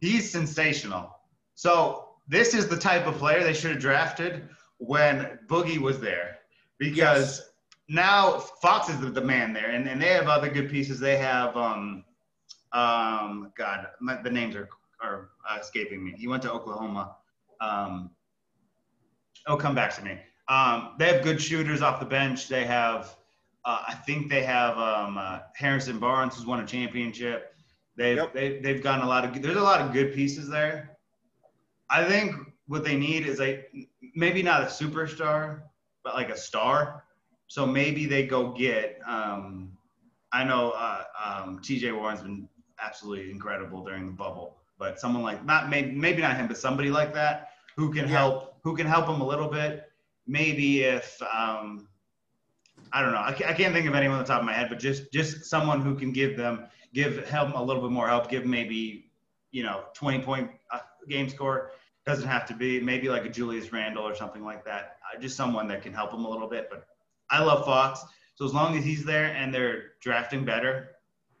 [0.00, 1.10] He's sensational.
[1.54, 6.38] So this is the type of player they should have drafted when Boogie was there,
[6.78, 7.50] because yes.
[7.88, 11.00] now Fox is the, the, man there, and, and they have other good pieces.
[11.00, 12.04] They have um
[12.72, 14.68] um God, my, the names are
[15.02, 16.14] are escaping me.
[16.16, 17.16] He went to Oklahoma.
[17.60, 18.10] Um,
[19.46, 20.18] oh, come back to me.
[20.48, 22.48] Um, they have good shooters off the bench.
[22.48, 23.16] They have
[23.64, 27.54] uh, I think they have um, uh, Harrison Barnes, who's won a championship.
[27.96, 28.34] They've yep.
[28.34, 30.96] they, they've gotten a lot of there's a lot of good pieces there.
[31.90, 32.34] I think
[32.66, 33.64] what they need is a
[34.14, 35.62] maybe not a superstar,
[36.02, 37.04] but like a star.
[37.46, 38.98] So maybe they go get.
[39.06, 39.76] Um,
[40.32, 41.92] I know uh, um, T.J.
[41.92, 42.48] Warren's been
[42.82, 46.90] absolutely incredible during the bubble, but someone like not maybe maybe not him, but somebody
[46.90, 48.18] like that who can yeah.
[48.18, 49.84] help who can help him a little bit.
[50.26, 51.88] Maybe if um,
[52.92, 53.22] I don't know.
[53.22, 55.80] I can't think of anyone on the top of my head, but just just someone
[55.80, 58.28] who can give them give help a little bit more help.
[58.28, 59.10] Give maybe
[59.50, 61.72] you know 20 point uh, game score.
[62.04, 64.96] Doesn't have to be maybe like a Julius Randle or something like that.
[65.20, 66.68] Just someone that can help them a little bit.
[66.70, 66.86] But
[67.30, 70.90] I love Fox, so as long as he's there and they're drafting better,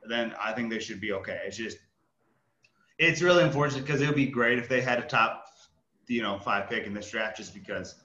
[0.08, 1.40] then I think they should be okay.
[1.46, 1.78] It's just
[2.98, 5.46] it's really unfortunate because it would be great if they had a top
[6.08, 7.96] you know five pick in this draft just because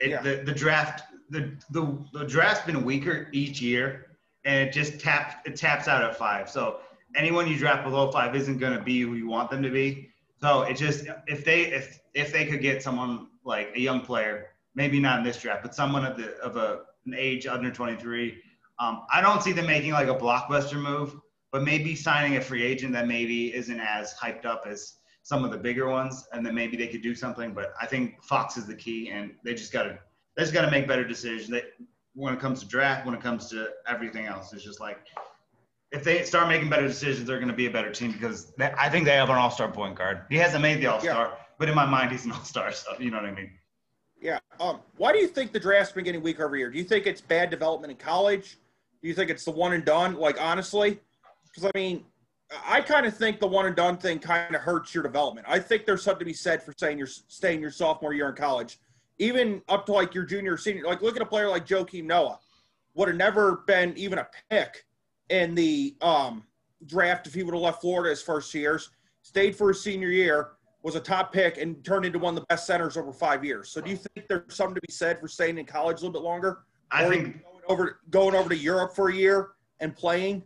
[0.00, 0.20] it, yeah.
[0.20, 4.06] the, the draft the, the the draft's been weaker each year,
[4.44, 6.48] and it just taps it taps out at five.
[6.48, 6.80] So
[7.14, 10.10] anyone you draft below five isn't going to be who you want them to be.
[10.40, 14.48] So it just if they if if they could get someone like a young player,
[14.74, 18.42] maybe not in this draft, but someone of the of a an age under 23.
[18.78, 21.16] Um, I don't see them making like a blockbuster move,
[21.52, 25.50] but maybe signing a free agent that maybe isn't as hyped up as some of
[25.50, 27.52] the bigger ones, and then maybe they could do something.
[27.52, 29.98] But I think Fox is the key, and they just got to
[30.36, 31.48] they just got to make better decisions.
[31.48, 31.62] They,
[32.14, 34.98] when it comes to draft, when it comes to everything else, it's just like
[35.92, 38.72] if they start making better decisions, they're going to be a better team because they,
[38.78, 40.22] I think they have an all-star point guard.
[40.28, 41.44] He hasn't made the all-star, yeah.
[41.58, 42.72] but in my mind, he's an all-star.
[42.72, 43.50] So you know what I mean?
[44.20, 44.38] Yeah.
[44.60, 44.80] Um.
[44.96, 46.70] Why do you think the draft's been getting weaker every year?
[46.70, 48.58] Do you think it's bad development in college?
[49.02, 50.16] Do you think it's the one and done?
[50.16, 50.98] Like honestly,
[51.44, 52.04] because I mean,
[52.64, 55.46] I kind of think the one and done thing kind of hurts your development.
[55.48, 58.36] I think there's something to be said for saying you're staying your sophomore year in
[58.36, 58.78] college
[59.18, 62.38] even up to like your junior senior, like look at a player like Joakim Noah,
[62.94, 64.84] would have never been even a pick
[65.28, 66.44] in the um,
[66.86, 68.90] draft if he would have left Florida his first years,
[69.22, 70.52] stayed for his senior year,
[70.82, 73.70] was a top pick, and turned into one of the best centers over five years.
[73.70, 76.12] So do you think there's something to be said for staying in college a little
[76.12, 76.64] bit longer?
[76.90, 79.48] I or think going over going over to Europe for a year
[79.80, 80.44] and playing.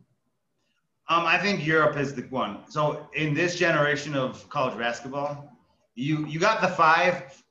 [1.09, 2.61] Um, I think Europe is the one.
[2.69, 5.53] So in this generation of college basketball,
[5.95, 7.43] you you got the five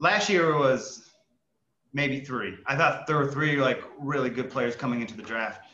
[0.00, 1.10] last year was
[1.92, 2.56] maybe three.
[2.66, 5.66] I thought there were three like really good players coming into the draft.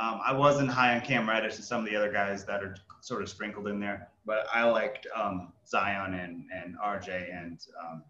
[0.00, 2.76] Um, I wasn't high on Cam Reddish and some of the other guys that are
[3.00, 8.04] sort of sprinkled in there, but I liked um, Zion and, and RJ and um,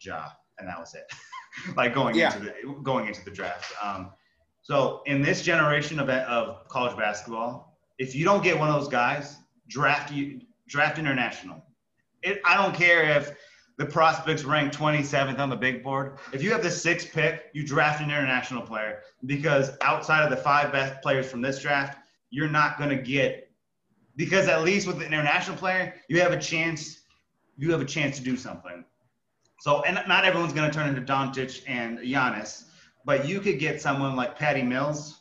[0.00, 0.28] Ja.
[0.58, 1.10] and that was it.
[1.76, 2.34] like going Yeah.
[2.34, 3.72] into the going into the draft.
[3.82, 4.10] Um,
[4.62, 8.88] so in this generation of of college basketball, if you don't get one of those
[8.88, 9.36] guys,
[9.68, 11.62] draft you draft international.
[12.22, 13.30] It, I don't care if
[13.78, 16.18] the prospects rank 27th on the big board.
[16.32, 20.36] If you have the sixth pick, you draft an international player because outside of the
[20.36, 21.98] five best players from this draft,
[22.30, 23.50] you're not going to get
[24.16, 27.00] because at least with the international player, you have a chance.
[27.58, 28.84] You have a chance to do something.
[29.60, 32.64] So, and not everyone's going to turn into Doncic and Giannis,
[33.04, 35.20] but you could get someone like Patty Mills,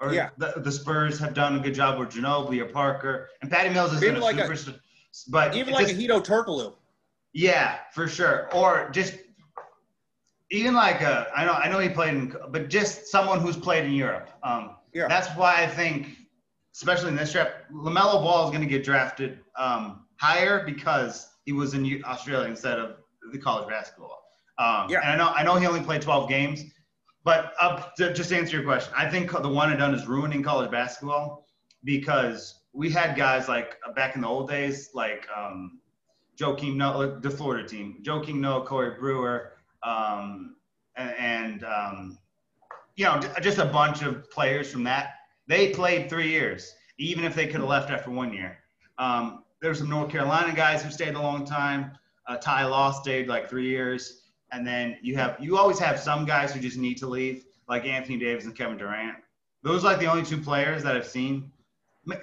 [0.00, 0.30] or Yeah.
[0.38, 3.92] the, the Spurs have done a good job with Ginobili or Parker, and Patty Mills
[3.92, 4.48] is Even a like a-
[5.28, 6.74] But Even like just- a Hedo Turkoglu.
[7.34, 8.48] Yeah, for sure.
[8.54, 9.18] Or just
[10.50, 13.84] even like a, I know I know he played in, but just someone who's played
[13.84, 14.30] in Europe.
[14.42, 15.08] Um, Yeah.
[15.08, 16.16] That's why I think,
[16.74, 21.52] especially in this draft, Lamelo Ball is going to get drafted um, higher because he
[21.52, 22.98] was in Australia instead of
[23.32, 24.22] the college basketball.
[24.58, 25.00] Um, Yeah.
[25.02, 26.64] And I know I know he only played 12 games,
[27.24, 30.06] but uh, to, just to answer your question, I think the one and done is
[30.06, 31.46] ruining college basketball
[31.82, 35.80] because we had guys like uh, back in the old days, like um,
[36.36, 40.56] Joakim Noah, the Florida team, Joakim Noah, Corey Brewer, um,
[40.96, 42.18] and, um,
[42.96, 45.14] you know, just a bunch of players from that.
[45.46, 48.58] They played three years, even if they could have left after one year.
[48.98, 51.92] Um, there's some North Carolina guys who stayed a long time.
[52.26, 56.24] Uh, Ty Law stayed like three years, and then you have you always have some
[56.24, 59.16] guys who just need to leave, like Anthony Davis and Kevin Durant.
[59.62, 61.50] Those are like the only two players that I've seen.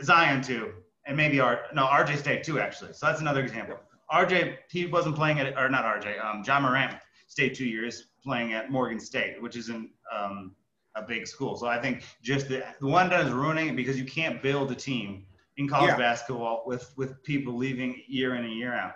[0.04, 0.72] Zion too,
[1.06, 1.62] and maybe R.
[1.74, 2.94] No, RJ stayed too actually.
[2.94, 3.80] So that's another example.
[4.12, 6.24] RJ he wasn't playing at or not RJ.
[6.24, 6.98] Um, Ja Morant
[7.28, 10.56] stayed two years playing at Morgan State, which isn't um,
[10.96, 11.56] a big school.
[11.56, 14.72] So I think just the, the one that is ruining it because you can't build
[14.72, 15.26] a team
[15.58, 15.98] in college Yeah.
[15.98, 18.96] basketball with with people leaving year in and year out.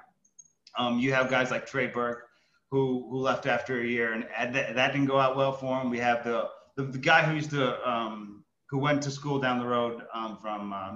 [0.77, 2.27] Um, you have guys like Trey Burke
[2.71, 5.89] who who left after a year and that, that didn't go out well for him.
[5.89, 9.59] We have the the, the guy who used to um, who went to school down
[9.59, 10.91] the road um, from uh,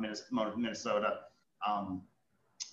[0.58, 1.20] Minnesota,
[1.66, 2.02] um,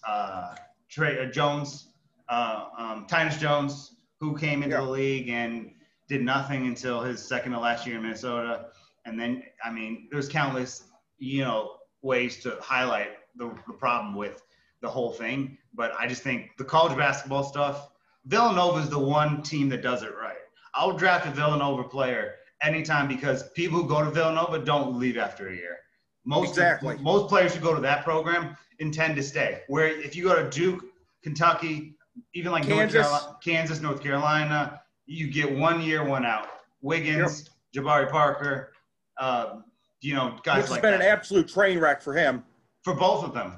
[0.06, 0.54] uh,
[0.88, 1.88] Trey uh, Jones,
[2.28, 3.06] uh, um,
[3.38, 4.82] Jones, who came into Yeah.
[4.82, 5.72] the league and
[6.08, 8.66] did nothing until his second to last year in Minnesota.
[9.04, 10.84] And then, I mean, there's countless,
[11.18, 14.42] you know, ways to highlight the, the problem with
[14.80, 15.58] the whole thing.
[15.74, 17.90] But I just think the college basketball stuff,
[18.26, 20.36] Villanova is the one team that does it right.
[20.74, 25.48] I'll draft a Villanova player anytime because people who go to Villanova don't leave after
[25.48, 25.78] a year.
[26.24, 26.96] Most Exactly.
[26.98, 29.62] most players who go to that program intend to stay.
[29.68, 30.84] Where if you go to Duke,
[31.22, 31.94] Kentucky,
[32.34, 32.94] even like Kansas.
[32.94, 36.48] North Carolina, Kansas, North Carolina, you get one year, one out.
[36.82, 38.72] Wiggins, Jabari Parker,
[39.18, 39.60] uh,
[40.00, 41.00] you know, guys Which has like been that.
[41.00, 42.44] an absolute train wreck for him.
[42.82, 43.54] for both of them.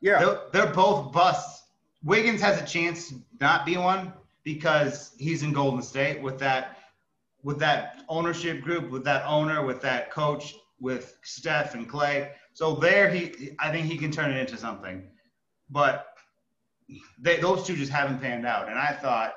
[0.00, 0.18] Yeah.
[0.24, 1.64] They're, they're both busts.
[2.04, 4.12] Wiggins has a chance to not be one
[4.44, 6.78] because he's in Golden State with that
[7.42, 12.32] with that ownership group, with that owner, with that coach, with Steph and Clay.
[12.58, 15.04] So there, he I think he can turn it into something.
[15.70, 16.08] But
[17.20, 19.34] they, those two just haven't panned out, and I thought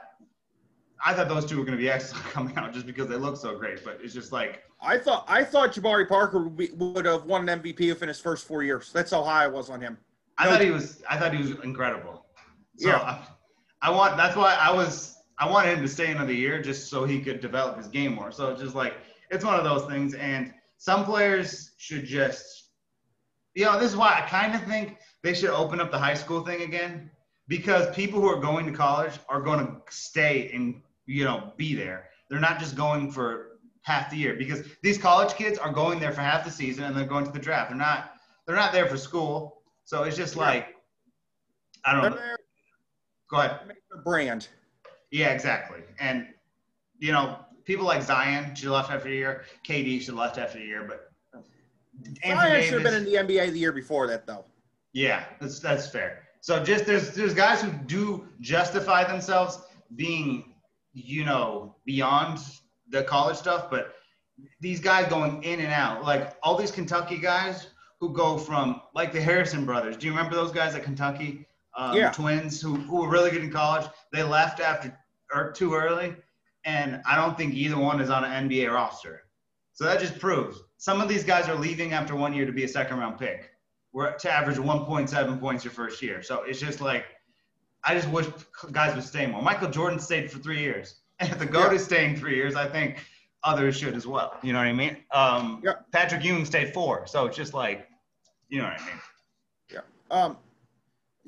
[1.05, 3.37] I thought those two were going to be excellent coming out just because they look
[3.37, 3.85] so great.
[3.85, 7.47] But it's just like I thought I thought Jabari Parker would, be, would have won
[7.47, 8.91] an MVP if in his first four years.
[8.91, 9.99] That's how high I was on him.
[10.39, 10.51] I No.
[10.53, 11.03] thought he was.
[11.07, 12.25] I thought he was incredible.
[12.77, 12.97] So Yeah.
[13.01, 13.27] I,
[13.83, 14.17] I want.
[14.17, 15.15] That's why I was.
[15.37, 18.31] I wanted him to stay another year just so he could develop his game more.
[18.31, 18.95] So it's just like
[19.29, 20.15] it's one of those things.
[20.15, 22.60] And some players should just,
[23.55, 26.13] you know, this is why I kind of think they should open up the high
[26.13, 27.09] school thing again
[27.47, 31.75] because people who are going to college are going to stay and you know be
[31.75, 32.09] there.
[32.29, 36.11] They're not just going for half the year because these college kids are going there
[36.13, 37.69] for half the season and they're going to the draft.
[37.69, 38.13] They're not.
[38.45, 39.61] They're not there for school.
[39.85, 40.41] So it's just Yeah.
[40.41, 40.75] like
[41.85, 42.15] I don't They're know.
[42.17, 42.37] there
[43.29, 43.67] Go ahead.
[43.67, 44.47] make their brand.
[45.11, 45.79] Yeah, exactly.
[45.99, 46.27] And
[46.99, 49.43] you know, people like Zion should have left after a year.
[49.67, 51.10] KD should have left after a year, but
[52.25, 54.45] Zion should have been in the NBA the year before that, though.
[54.93, 56.23] yeah, that's that's fair.
[56.41, 59.59] So just there's there's guys who do justify themselves
[59.95, 60.53] being,
[60.93, 62.39] you know, beyond
[62.89, 63.93] the college stuff, but
[64.59, 67.67] these guys going in and out, like all these Kentucky guys
[67.99, 69.95] who go from like the Harrison brothers.
[69.97, 71.45] Do you remember those guys at Kentucky?
[71.77, 72.11] Um, Yeah.
[72.11, 73.85] Twins who, who were really good in college.
[74.11, 74.97] They left after
[75.33, 76.15] or too early,
[76.65, 79.23] and I don't think either one is on an NBA roster.
[79.73, 82.63] So that just proves some of these guys are leaving after one year to be
[82.63, 83.51] a second round pick.
[83.93, 86.21] We're to average 1.7 points your first year.
[86.23, 87.05] So it's just like,
[87.83, 88.27] I just wish
[88.71, 89.41] guys would stay more.
[89.41, 90.95] Michael Jordan stayed for three years.
[91.21, 91.73] And if the GOAT Yeah.
[91.73, 93.05] is staying three years, I think
[93.43, 94.39] others should as well.
[94.41, 94.97] You know what I mean?
[95.11, 95.73] Um, Yeah.
[95.91, 97.05] Patrick Ewing stayed four.
[97.05, 97.87] So it's just like,
[98.49, 99.81] you know what I mean?
[100.09, 100.37] Um,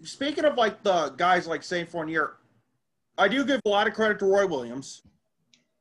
[0.04, 2.34] speaking of like the guys like staying for one year,
[3.18, 5.04] I do give a lot of credit to Roy Williams.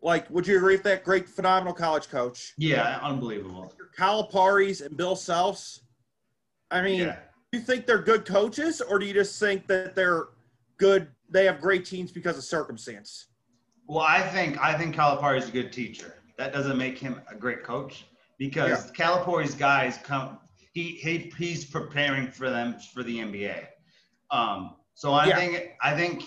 [0.02, 1.04] Like, would you agree with that?
[1.04, 2.54] Great, phenomenal college coach.
[2.58, 3.72] Yeah, unbelievable.
[3.96, 5.80] Calipari's and Bill Selfs.
[6.72, 7.18] I mean, Yeah.
[7.52, 10.28] do you think they're good coaches, or do you just think that they're
[10.76, 11.08] good?
[11.30, 13.28] They have great teams because of circumstance.
[13.86, 16.14] Well, I think I think Calipari is a good teacher.
[16.36, 18.06] That doesn't make him a great coach
[18.38, 20.38] because Calipari's guys come.
[20.72, 23.66] He, he he's preparing for them for the NBA.
[24.30, 25.36] Um, so I Yeah.
[25.36, 26.22] think I think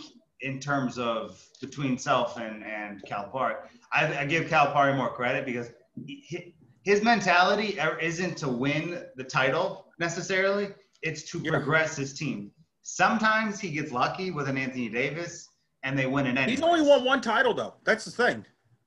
[0.46, 3.56] in terms of between Self and and Calipari,
[3.92, 5.72] I, I give Calipari more credit because
[6.06, 10.70] he, his mentality er, isn't to win the title necessarily.
[11.02, 11.50] It's to Yeah.
[11.52, 12.52] progress his team.
[12.84, 15.50] Sometimes he gets lucky with an Anthony Davis
[15.84, 17.74] and they win an He's only won one title, though.
[17.84, 18.46] That's the thing.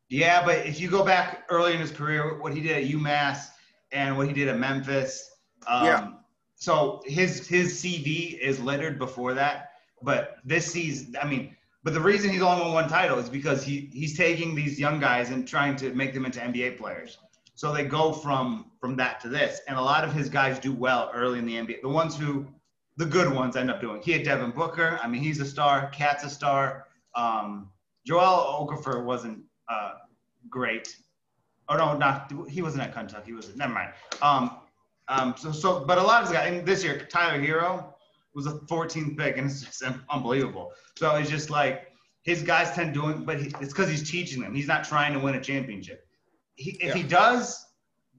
[0.08, 3.48] Yeah, but if you go back early in his career, what he did at UMass
[3.90, 5.28] and what he did at Memphis,
[5.66, 6.08] um, Yeah.
[6.60, 9.67] So his his CV is littered before that,
[10.02, 13.62] but this season, I mean, but the reason he's only won one title is because
[13.62, 17.18] he he's taking these young guys and trying to make them into NBA players.
[17.54, 20.72] So they go from from that to this, and a lot of his guys do
[20.72, 21.82] well early in the NBA.
[21.82, 22.46] The ones who,
[22.96, 24.00] the good ones, end up doing.
[24.02, 24.98] He had Devin Booker.
[25.02, 25.90] I mean, he's a star.
[25.90, 26.86] KAT's a star.
[27.14, 27.70] Um,
[28.08, 29.92] Jahlil Okafor wasn't uh,
[30.48, 30.96] great.
[31.68, 33.26] Oh no, not he wasn't at Kentucky.
[33.26, 33.92] He was never mind.
[34.22, 34.58] Um,
[35.08, 36.52] um, so so, but a lot of guys.
[36.52, 37.94] And this year, Tyler Herro
[38.38, 40.72] was a 14th pick, and it's just unbelievable.
[40.96, 41.88] So it's just like
[42.22, 44.54] his guys tend doing, but he, it's because he's teaching them.
[44.54, 46.06] He's not trying to win a championship.
[46.54, 47.66] He, if he does,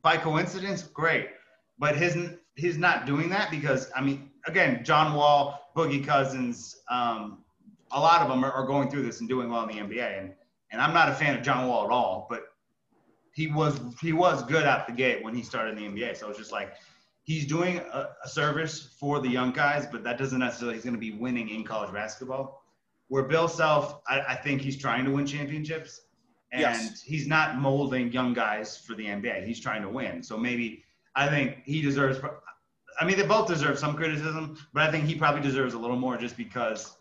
[0.02, 1.30] by coincidence, great.
[1.78, 2.18] But his
[2.56, 7.46] he's not doing that because I mean, again, John Wall, Boogie Cousins, um,
[7.92, 10.20] a lot of them are, are going through this and doing well in the NBA.
[10.20, 10.34] And
[10.72, 12.44] and I'm not a fan of John Wall at all, but
[13.34, 16.18] he was he was good out the gate when he started in the NBA.
[16.18, 16.74] So it's just like
[17.30, 20.96] he's doing a, a service for the young guys, but that doesn't necessarily he's going
[20.96, 22.64] to be winning in college basketball.
[23.08, 26.02] Where Bill Self, I, I think he's trying to win championships,
[26.52, 27.04] and Yes.
[27.04, 29.46] he's not molding young guys for the NBA.
[29.46, 30.24] He's trying to win.
[30.24, 30.84] So maybe
[31.16, 32.20] I think he deserves.
[33.00, 35.98] I mean, they both deserve some criticism, but I think he probably deserves a little
[35.98, 36.98] more just because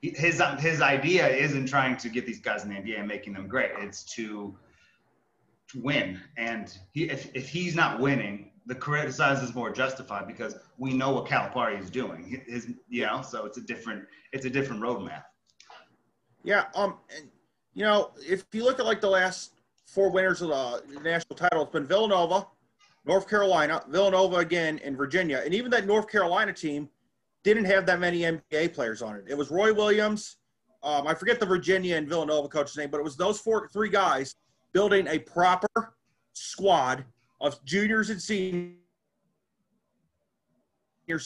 [0.00, 3.46] his his idea isn't trying to get these guys in the NBA and making them
[3.46, 3.72] great.
[3.78, 4.56] It's to
[5.72, 6.18] to win.
[6.38, 11.10] And he, if, if he's not winning, the criticize is more justified because we know
[11.10, 12.42] what Calipari is doing.
[12.46, 15.24] His, you know, so it's a different, it's a different roadmap.
[16.44, 16.66] Yeah.
[16.74, 16.98] Um.
[17.16, 17.28] And
[17.72, 19.54] you know, if you look at like the last
[19.86, 22.46] four winners of the national title, it's been Villanova,
[23.06, 25.42] North Carolina, Villanova again, and Virginia.
[25.44, 26.90] And even that North Carolina team
[27.44, 29.24] didn't have that many NBA players on it.
[29.28, 30.36] It was Roy Williams.
[30.82, 33.88] Um, I forget the Virginia and Villanova coach's name, but it was those four, three
[33.88, 34.34] guys
[34.72, 35.94] building a proper
[36.34, 37.04] squad
[37.40, 38.76] of juniors and seniors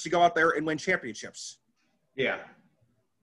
[0.03, 1.59] to go out there and win championships.
[2.17, 2.39] Yeah.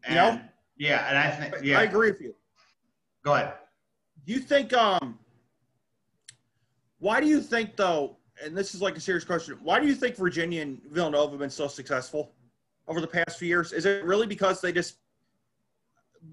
[0.04, 0.41] And, You know?
[0.78, 1.08] Yeah.
[1.08, 1.80] And I think, yeah.
[1.80, 2.36] I agree with you.
[3.23, 3.54] Go ahead.
[4.25, 5.17] Do you think um
[6.99, 9.95] why do you think though and this is like a serious question why do you
[9.95, 12.34] think virginia and villanova have been so successful
[12.88, 14.97] over the past few years is it really because they just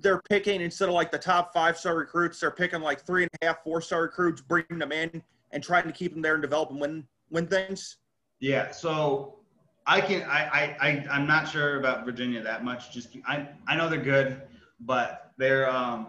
[0.00, 3.30] they're picking instead of like the top five star recruits they're picking like three and
[3.40, 6.42] a half four star recruits bringing them in and trying to keep them there and
[6.42, 7.96] develop and win win things
[8.40, 8.70] Yeah.
[8.70, 9.38] So
[9.86, 12.92] I can, I, I, I, I'm not sure about Virginia that much.
[12.92, 14.42] Just, I, I know they're good,
[14.80, 16.08] but they're, um,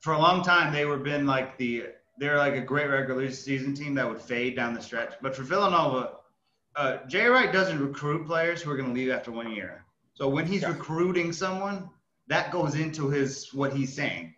[0.00, 1.86] for a long time, they were been like the,
[2.18, 5.14] they're like a great regular season team that would fade down the stretch.
[5.20, 6.12] But for Villanova,
[6.76, 9.84] uh, Jay Wright doesn't recruit players who are going to leave after one year.
[10.14, 10.68] So when he's Yeah.
[10.68, 11.90] recruiting someone,
[12.28, 14.34] that goes into his what he's saying,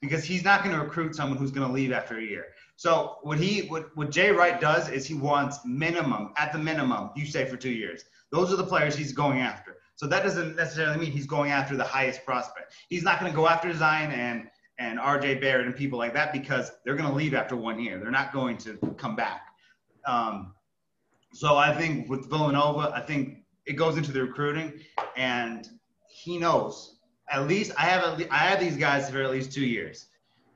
[0.00, 2.46] because he's not going to recruit someone who's going to leave after a year.
[2.76, 7.10] So what he what, what Jay Wright does is he wants minimum at the minimum
[7.14, 8.04] you stay for two years.
[8.30, 9.76] Those are the players he's going after.
[9.96, 12.74] So that doesn't necessarily mean he's going after the highest prospect.
[12.88, 16.32] He's not going to go after Zion and and RJ Barrett and people like that
[16.32, 17.98] because they're going to leave after one year.
[17.98, 19.46] They're not going to come back.
[20.04, 20.52] Um,
[21.32, 24.80] so I think with Villanova, I think it goes into the recruiting,
[25.16, 25.68] and
[26.08, 26.96] he knows
[27.30, 30.06] at least I have at le- I have these guys for at least two years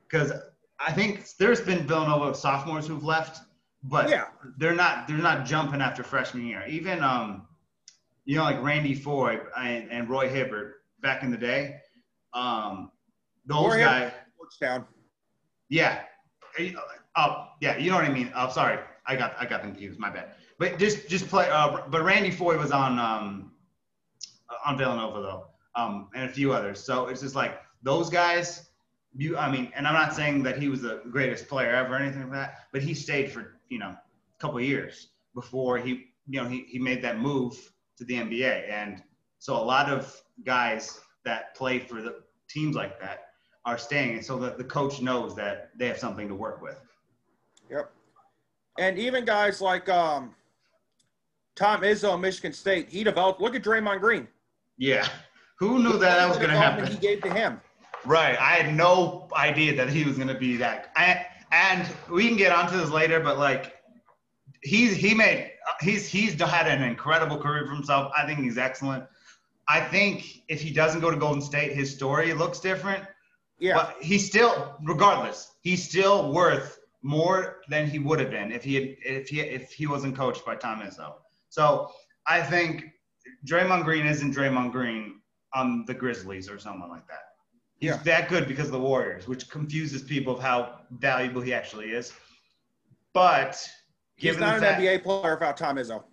[0.07, 0.31] because
[0.79, 3.41] I think there's been Villanova sophomores who've left,
[3.83, 4.25] but yeah
[4.57, 6.63] they're not they're not jumping after freshman year.
[6.67, 7.47] Even um,
[8.25, 11.77] you know like Randy Foye and, and Roy Hibbert back in the day,
[12.33, 12.91] um,
[13.45, 14.11] those Roy guys.
[14.61, 14.85] down
[15.69, 16.01] Yeah.
[17.15, 17.77] Oh, yeah.
[17.77, 18.31] You know what I mean.
[18.35, 18.79] Oh, sorry.
[19.05, 19.99] I got I got them confused.
[19.99, 20.31] My bad.
[20.57, 21.49] But just just play.
[21.49, 23.51] Uh, but Randy Foye was on um
[24.65, 26.79] on Villanova though, um, and a few others.
[26.79, 28.68] So it's just like those guys.
[29.15, 31.97] You, I mean, and I'm not saying that he was the greatest player ever or
[31.97, 36.11] anything like that, but he stayed for you know a couple of years before he
[36.27, 39.01] you know he, he made that move to the NBA, and
[39.39, 43.31] so a lot of guys that play for the teams like that
[43.65, 46.79] are staying, and so that the coach knows that they have something to work with.
[47.69, 47.91] Yep.
[48.77, 50.33] And even guys like um,
[51.55, 53.41] Tom Izzo, Michigan State, he developed.
[53.41, 54.27] Look at Draymond Green.
[54.77, 55.07] Yeah,
[55.59, 56.87] who knew that that was going to happen?
[56.87, 57.59] He gave to him.
[58.05, 58.39] Right.
[58.39, 60.91] I had no idea that he was going to be that.
[60.95, 63.75] I, and we can get onto this later, but like
[64.61, 68.11] he's he made he's he's had an incredible career for himself.
[68.15, 69.05] I think he's excellent.
[69.67, 73.03] I think if he doesn't go to Golden State, his story looks different.
[73.59, 73.75] Yeah.
[73.75, 78.75] But he's still, regardless, he's still worth more than he would have been if he
[78.75, 81.13] had, if he if he wasn't coached by Tom Izzo.
[81.49, 81.91] So
[82.25, 82.85] I think
[83.45, 85.21] Draymond Green isn't Draymond Green
[85.53, 87.28] on the Grizzlies or someone like that.
[87.79, 87.97] He's Yeah.
[88.03, 92.13] that good because of the Warriors, which confuses people of how valuable he actually is.
[93.13, 93.67] But
[94.15, 96.03] He's not an fact, NBA player without Tom Izzo.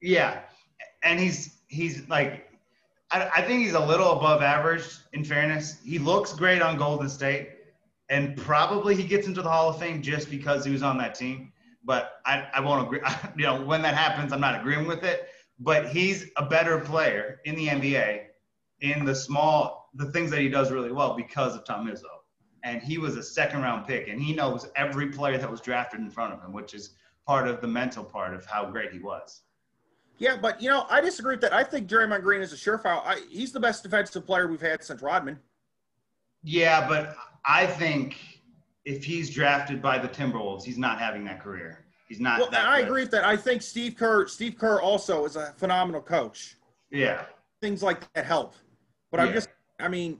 [0.00, 0.40] yeah,
[1.02, 2.48] and he's he's like,
[3.10, 4.84] I, I think he's a little above average.
[5.12, 7.50] In fairness, he looks great on Golden State,
[8.08, 11.14] and probably he gets into the Hall of Fame just because he was on that
[11.14, 11.52] team.
[11.84, 13.00] But I, I won't agree.
[13.36, 15.28] You know, when that happens, I'm not agreeing with it.
[15.58, 18.26] But he's a better player in the NBA
[18.82, 22.02] in the small, the things that he does really well because of Tom Izzo.
[22.64, 26.00] And he was a second round pick, and he knows every player that was drafted
[26.00, 26.90] in front of him, which is
[27.26, 29.42] part of the mental part of how great he was.
[30.18, 31.52] Yeah, but you know, I disagree with that.
[31.52, 33.00] I think Draymond Green is a surefire.
[33.04, 35.38] I, he's the best defensive player we've had since Rodman.
[36.44, 38.16] Yeah, but I think
[38.84, 41.84] if he's drafted by the Timberwolves, he's not having that career.
[42.08, 42.38] He's not.
[42.38, 42.88] Well, that I good.
[42.88, 43.24] agree with that.
[43.24, 46.56] I think Steve Kerr, Steve Kerr also is a phenomenal coach.
[46.90, 47.24] Yeah,
[47.60, 48.56] Things like that help.
[49.12, 50.18] But I'm just, I mean,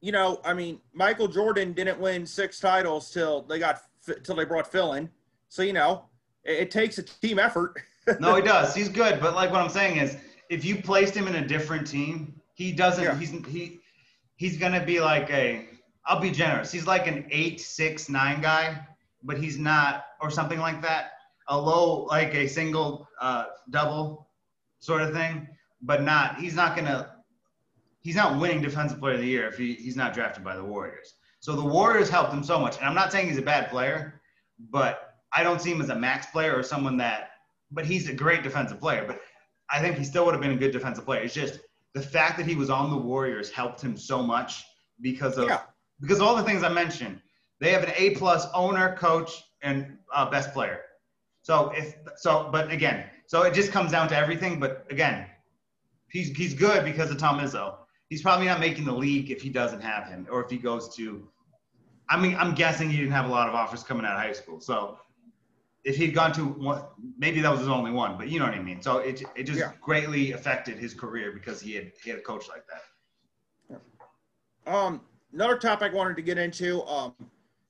[0.00, 3.82] you know, I mean, Michael Jordan didn't win six titles till they got
[4.24, 5.08] till they brought Phil in.
[5.48, 6.06] So you know,
[6.42, 7.74] it, it takes a team effort.
[8.20, 8.74] no, he does.
[8.74, 10.16] He's good, but like what I'm saying is,
[10.48, 13.04] if you placed him in a different team, he doesn't.
[13.04, 13.16] Yeah.
[13.18, 13.80] He's he
[14.36, 15.68] he's gonna be like a.
[16.06, 16.72] I'll be generous.
[16.72, 18.80] He's like an eight, six, nine guy,
[19.24, 21.10] but he's not, or something like that.
[21.48, 24.28] A low, like a single, uh, double,
[24.78, 25.48] sort of thing,
[25.82, 26.38] but not.
[26.40, 27.15] He's not gonna.
[28.06, 30.62] He's not winning Defensive Player of the Year if he, he's not drafted by the
[30.62, 31.14] Warriors.
[31.40, 34.20] So the Warriors helped him so much, and I'm not saying he's a bad player,
[34.70, 37.30] but I don't see him as a max player or someone that.
[37.72, 39.04] But he's a great defensive player.
[39.08, 39.20] But
[39.68, 41.22] I think he still would have been a good defensive player.
[41.22, 41.58] It's just
[41.94, 44.62] the fact that he was on the Warriors helped him so much
[45.00, 45.62] because of Yeah.
[46.00, 47.20] because of all the things I mentioned.
[47.58, 49.32] They have an A plus owner, coach,
[49.62, 50.82] and uh, best player.
[51.42, 54.60] So if so, but again, so it just comes down to everything.
[54.60, 55.26] But again,
[56.08, 57.78] he's he's good because of Tom Izzo.
[58.08, 60.94] He's probably not making the league if he doesn't have him, or if he goes
[60.96, 61.28] to.
[62.08, 64.32] I mean, I'm guessing he didn't have a lot of offers coming out of high
[64.32, 64.60] school.
[64.60, 64.98] So
[65.84, 66.82] if he'd gone to one,
[67.18, 68.80] maybe that was his only one, but you know what I mean.
[68.80, 69.72] So it it just Yeah.
[69.80, 73.80] greatly affected his career because he had he had a coach like that.
[74.72, 75.00] Um,
[75.32, 77.14] another topic I wanted to get into, um,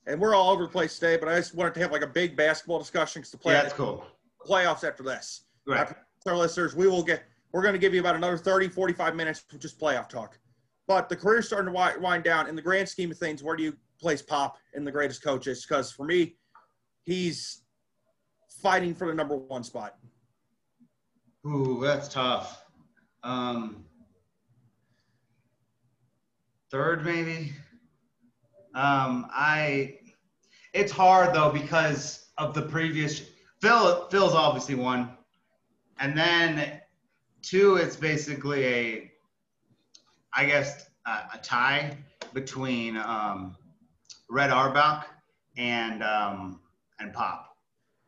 [0.07, 2.07] and we're all over the place today, but I just wanted to have like a
[2.07, 4.07] big basketball discussion because the play Yeah, that's cool.
[4.47, 5.43] playoffs after this.
[5.67, 5.81] Right.
[5.81, 9.15] After our listeners, we will get, we're going to give you about another 30, 45
[9.15, 10.39] minutes of just playoff talk.
[10.87, 12.49] But the career's starting to wind down.
[12.49, 15.65] In the grand scheme of things, where do you place Pop in the greatest coaches?
[15.67, 16.37] Because for me,
[17.05, 17.63] he's
[18.63, 19.97] fighting for the number one spot.
[21.47, 22.65] Ooh, that's tough.
[23.23, 23.85] Um,
[26.71, 27.53] third, maybe.
[28.75, 29.99] Um, I.
[30.73, 33.23] It's hard though because of the previous.
[33.63, 35.09] Phil, Phil's obviously one,
[35.99, 36.81] and then
[37.49, 37.77] two.
[37.77, 39.13] It's basically a.
[40.39, 41.97] I guess a, a tie
[42.35, 43.57] between um,
[44.29, 45.07] Red Auerbach
[45.57, 46.61] and um,
[46.99, 47.57] and Pop,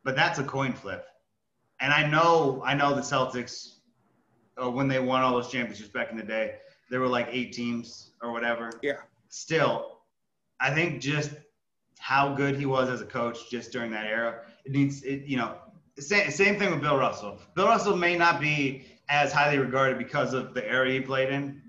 [0.05, 1.07] but that's a coin flip.
[1.81, 3.77] And I know, I know the Celtics,
[4.63, 6.57] uh, when they won all those championships back in the day,
[6.91, 8.73] there were like eight teams or whatever.
[8.83, 8.99] Yeah.
[9.29, 10.01] Still,
[10.61, 11.31] I think just
[11.99, 14.43] how good he was as a coach just during that era.
[14.65, 15.55] It needs, it, you know,
[15.99, 17.39] same, same thing with Bill Russell.
[17.55, 21.63] Bill Russell may not be as highly regarded because of the area he played in,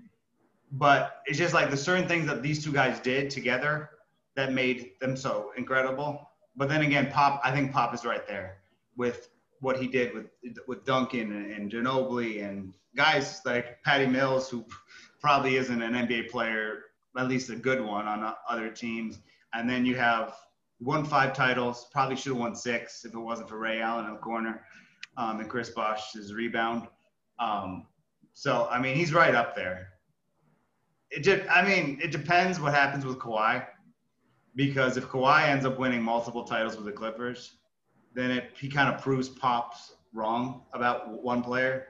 [0.72, 3.90] but it's just like the certain things that these two guys did together
[4.36, 6.30] that made them so incredible.
[6.56, 8.58] But then again, Pop, I think Pop is right there
[8.96, 9.30] with
[9.60, 10.26] what he did with
[10.66, 14.64] with Duncan and, Ginobili and guys like Patty Mills, who
[15.20, 16.84] probably isn't an NBA player,
[17.16, 19.18] at least a good one on other teams.
[19.52, 20.34] And then you have
[20.80, 24.12] won five titles, probably should have won six if it wasn't for Ray Allen in
[24.12, 24.64] the corner
[25.16, 26.88] um, and Chris Bosh's rebound.
[27.40, 27.86] Um,
[28.34, 29.88] so I mean, he's right up there.
[31.10, 33.66] It just, I mean, it depends what happens with Kawhi,
[34.54, 37.54] because if Kawhi ends up winning multiple titles with the Clippers,
[38.14, 41.88] then it he kind of proves Pop's wrong about one player.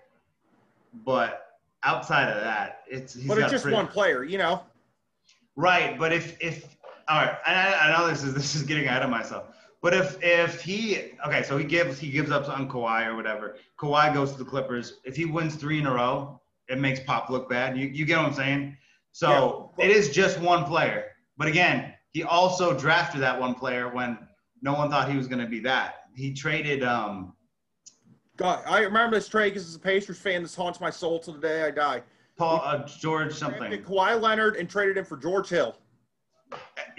[1.05, 4.63] But outside of that, it's he's but it's just pretty- one player, you know?
[5.57, 6.77] Right, but if if
[7.09, 9.55] all right, I, I know this is this is getting ahead of myself.
[9.83, 13.57] But if if he okay, so he gives he gives up on Kawhi or whatever.
[13.79, 14.99] Kawhi goes to the Clippers.
[15.05, 17.79] If he wins three in a row, it makes Pop look bad.
[17.79, 18.77] You you get what I'm saying?
[19.13, 19.87] So yeah.
[19.87, 21.07] it is just one player.
[21.39, 24.19] But again, he also drafted that one player when
[24.61, 25.95] no one thought he was going to be that.
[26.15, 26.83] He traded.
[26.83, 27.35] um
[28.37, 31.33] God, I remember this trade because as a Pacers fan, this haunts my soul to
[31.33, 32.03] the day I die.
[32.37, 33.71] Paul uh, George something.
[33.83, 35.77] Kawhi Leonard and traded him for George Hill.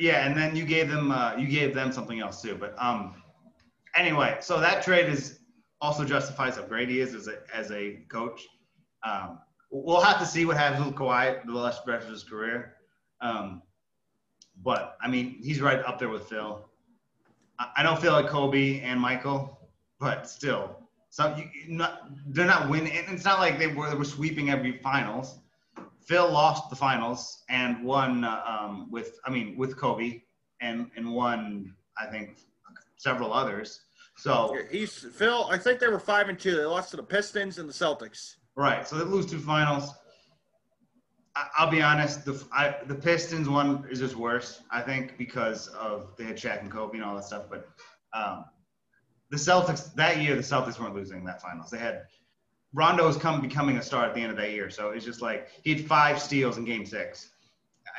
[0.01, 2.55] Yeah, and then you gave them uh, you gave them something else too.
[2.55, 3.21] But um,
[3.95, 5.41] anyway, so that trade is
[5.79, 8.47] also justifies how great he is as a as a coach.
[9.07, 9.37] Um,
[9.69, 12.77] we'll have to see what happens with Kawhi the last rest of his career.
[13.21, 13.61] Um,
[14.63, 16.67] but I mean, he's right up there with Phil.
[17.59, 20.79] I, I don't feel like Kobe and Michael, but still,
[21.11, 22.91] so you, not, they're not winning.
[22.95, 25.40] It's not like they were they were sweeping every finals.
[26.05, 30.21] Phil lost the finals and won uh, um, with, I mean, with Kobe
[30.61, 32.37] and and won, I think,
[32.97, 33.81] several others.
[34.17, 35.47] So he's Phil.
[35.49, 36.55] I think they were five and two.
[36.55, 38.35] They lost to the Pistons and the Celtics.
[38.55, 38.87] Right.
[38.87, 39.93] So they lose two finals.
[41.35, 42.25] I, will be honest.
[42.25, 44.61] The I, the Pistons one is just worse.
[44.69, 47.45] I think because of they had Shaq and Kobe and all that stuff.
[47.49, 47.69] But
[48.13, 48.45] um,
[49.29, 51.71] the Celtics that year, the Celtics weren't losing that finals.
[51.71, 52.03] They had
[52.73, 54.69] Rondo was come becoming a star at the end of that year.
[54.69, 57.29] So it's just like he had five steals in Game Six,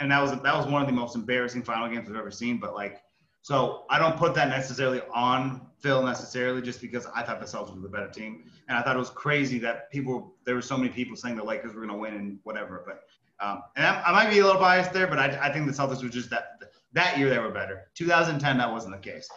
[0.00, 2.58] and that was that was one of the most embarrassing final games I've ever seen.
[2.58, 3.02] But like,
[3.42, 7.74] so I don't put that necessarily on Phil necessarily, just because I thought the Celtics
[7.74, 10.76] were the better team, and I thought it was crazy that people there were so
[10.78, 12.82] many people saying the Lakers were going to win and whatever.
[12.86, 13.02] But
[13.44, 15.72] um, and I, I, might be a little biased there, but I, I think the
[15.72, 16.60] Celtics were just that
[16.92, 17.88] that year they were better.
[17.94, 19.28] 2010 that wasn't the case,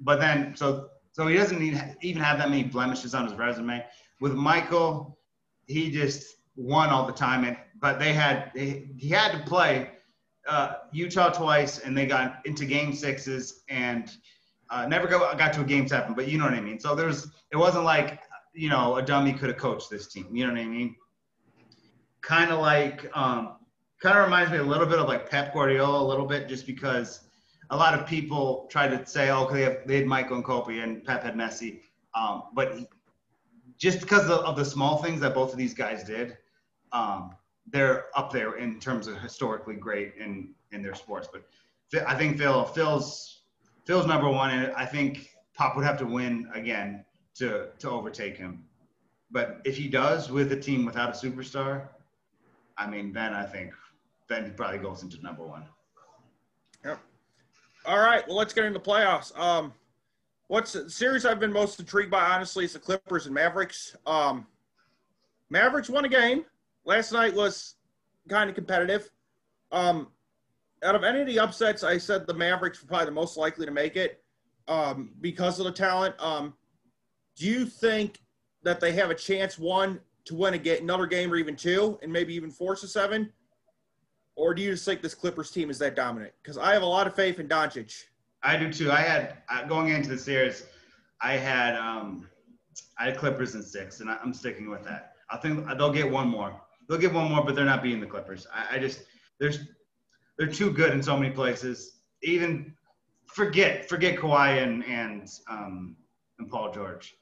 [0.00, 1.62] but then so so he doesn't
[2.02, 3.84] even have that many blemishes on his resume
[4.22, 5.18] with Michael,
[5.66, 7.42] he just won all the time.
[7.42, 9.90] And but they had they, he had to play
[10.48, 14.12] uh, Utah twice, and they got into game sixes and
[14.70, 16.14] uh, never got, got to a game seven.
[16.14, 16.78] But you know what I mean.
[16.78, 18.20] So there's it wasn't like
[18.54, 20.28] you know a dummy could have coached this team.
[20.32, 20.94] You know what I mean?
[22.20, 23.56] Kind of like um,
[24.00, 26.64] kind of reminds me a little bit of like Pep Guardiola a little bit, just
[26.64, 27.22] because
[27.70, 30.78] a lot of people try to say, oh, they, have, they had Michael and Kobe
[30.78, 31.80] and Pep had Messi.
[32.14, 32.78] Um, but
[33.78, 36.36] just because of, of, the small things that both of these guys did,
[36.92, 37.30] um,
[37.70, 41.28] they're up there in terms of historically great in in their sports.
[41.32, 41.44] But
[42.06, 43.42] I think Phil Phil's
[43.84, 47.04] Phil's number one, and I think Pop would have to win again
[47.36, 48.64] to to overtake him.
[49.30, 51.88] But if he does with a team without a superstar,
[52.76, 53.72] I mean, then I think
[54.28, 55.64] then he probably goes into number one.
[56.84, 57.00] Yep.
[57.86, 58.26] All right.
[58.26, 59.36] Well, let's get into playoffs.
[59.38, 59.72] Um,
[60.52, 63.96] what's the series I've been most intrigued by, honestly, is the Clippers and Mavericks.
[64.04, 64.46] Um,
[65.48, 66.44] Mavericks won a game.
[66.84, 67.76] Last night was
[68.28, 69.10] kind of competitive.
[69.72, 70.08] Um,
[70.82, 73.64] out of any of the upsets, I said the Mavericks were probably the most likely
[73.64, 74.22] to make it
[74.68, 76.14] um, because of the talent.
[76.18, 76.52] Um,
[77.34, 78.20] do you think
[78.62, 81.98] that they have a chance, one, to win a get another game or even two,
[82.02, 83.32] and maybe even force a seven?
[84.36, 86.34] Or do you just think this Clippers team is that dominant?
[86.42, 88.04] Because I have a lot of faith in Doncic.
[88.42, 88.90] I do too.
[88.90, 90.64] I had uh, going into the series,
[91.20, 92.26] I had um,
[92.98, 95.12] I had Clippers in six, and I, am sticking with that.
[95.30, 96.60] I think they'll get one more.
[96.88, 98.46] They'll get one more, but they're not beating the Clippers.
[98.52, 99.04] I, I just
[99.38, 99.60] there's
[100.38, 101.98] they're too good in so many places.
[102.22, 102.74] Even
[103.26, 105.96] forget forget Kawhi and and um,
[106.38, 107.14] and Paul George.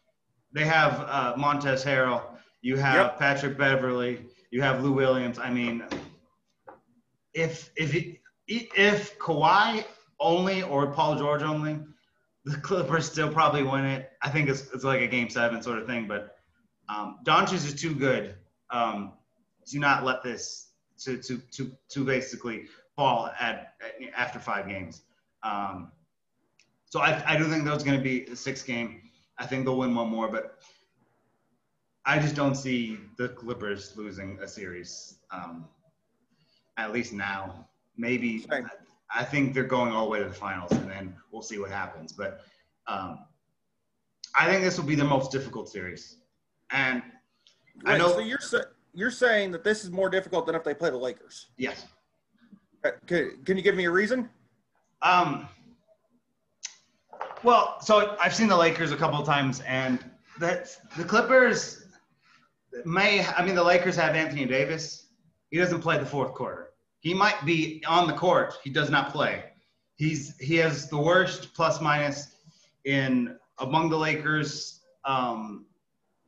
[0.52, 2.22] They have uh, Montrezl Harrell.
[2.62, 3.18] You have yep.
[3.18, 4.26] Patrick Beverley.
[4.50, 5.38] You have Lou Williams.
[5.38, 5.84] I mean,
[7.34, 7.94] if if
[8.48, 9.84] if Kawhi
[10.20, 11.78] only or Paul George only,
[12.44, 14.10] the Clippers still probably win it.
[14.22, 16.36] I think it's, it's like a game seven sort of thing, but
[16.88, 18.34] um, Doncic is too good
[18.70, 19.12] um,
[19.66, 20.68] to not let this
[21.04, 22.64] to, to, to, to basically
[22.96, 25.02] fall at, at after five games.
[25.42, 25.92] Um,
[26.86, 29.02] so I, I do think there's going to be a six game.
[29.38, 30.58] I think they'll win one more, but
[32.04, 35.18] I just don't see the Clippers losing a series.
[35.30, 35.66] Um,
[36.76, 38.44] at least now, maybe
[39.14, 41.70] I think they're going all the way to the finals, and then we'll see what
[41.70, 42.12] happens.
[42.12, 42.40] But
[42.86, 43.20] um,
[44.38, 46.18] I think this will be the most difficult series,
[46.70, 47.02] and
[47.84, 48.08] Wait, I know.
[48.08, 48.38] So you're
[48.94, 51.48] you're saying that this is more difficult than if they play the Lakers?
[51.56, 51.86] Yes.
[52.84, 54.28] Uh, can, can you give me a reason?
[55.02, 55.48] Um.
[57.42, 60.04] Well, so I've seen the Lakers a couple of times, and
[60.38, 61.84] that the Clippers
[62.84, 63.24] may.
[63.24, 65.06] I mean, the Lakers have Anthony Davis.
[65.50, 66.69] He doesn't play the fourth quarter.
[67.00, 68.54] He might be on the court.
[68.62, 69.44] He does not play.
[69.96, 72.36] He's he has the worst plus minus
[72.84, 75.66] in among the Lakers, um,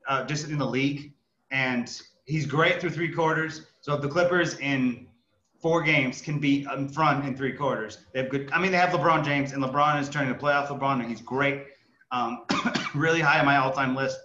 [0.09, 1.15] uh, just in the league,
[1.51, 1.91] and
[2.25, 3.67] he's great through three quarters.
[3.81, 5.07] So if the Clippers in
[5.63, 7.99] four games can be in front in three quarters.
[8.13, 8.51] They have good.
[8.53, 11.23] I mean, they have LeBron James, and LeBron is turning to playoff LeBron, and he's
[11.23, 11.63] great.
[12.11, 12.45] Um,
[12.95, 14.19] really high on my all-time list.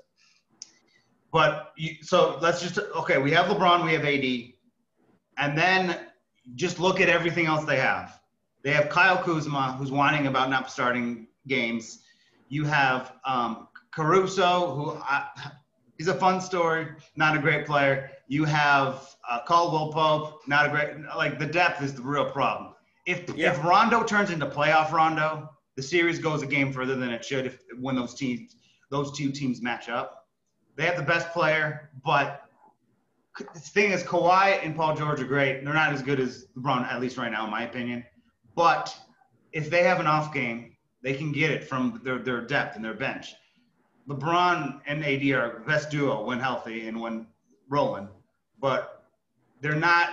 [1.31, 3.19] But you, so let's just okay.
[3.19, 4.53] We have LeBron, we have AD,
[5.37, 6.06] and then
[6.55, 8.19] just look at everything else they have.
[8.63, 11.99] They have Kyle Kuzma, who's whining about not starting games.
[12.49, 15.27] You have um, Caruso, who I,
[15.97, 18.11] he's a fun story, not a great player.
[18.27, 20.89] You have uh, Caldwell Pope, not a great.
[21.15, 22.73] Like the depth is the real problem.
[23.05, 23.51] If yeah.
[23.51, 27.45] if Rondo turns into playoff Rondo, the series goes a game further than it should
[27.45, 28.55] if when those teams
[28.89, 30.27] those two teams match up.
[30.75, 32.46] They have the best player, but
[33.37, 35.63] the thing is, Kawhi and Paul George are great.
[35.63, 38.03] They're not as good as LeBron, at least right now, in my opinion.
[38.55, 38.95] But
[39.51, 42.83] if they have an off game, they can get it from their, their depth and
[42.83, 43.33] their bench.
[44.09, 47.27] LeBron and AD are best duo when healthy and when
[47.69, 48.07] rolling,
[48.59, 49.03] but
[49.61, 50.11] they're not.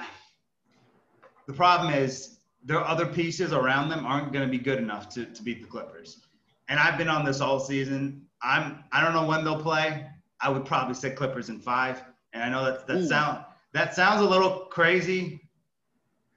[1.46, 5.26] The problem is their other pieces around them aren't going to be good enough to,
[5.26, 6.20] to beat the Clippers.
[6.68, 8.26] And I've been on this all season.
[8.42, 10.06] I'm I don't know when they'll play.
[10.40, 12.02] I would probably say Clippers in five.
[12.34, 13.06] And I know that that Ooh.
[13.06, 15.40] sound that sounds a little crazy,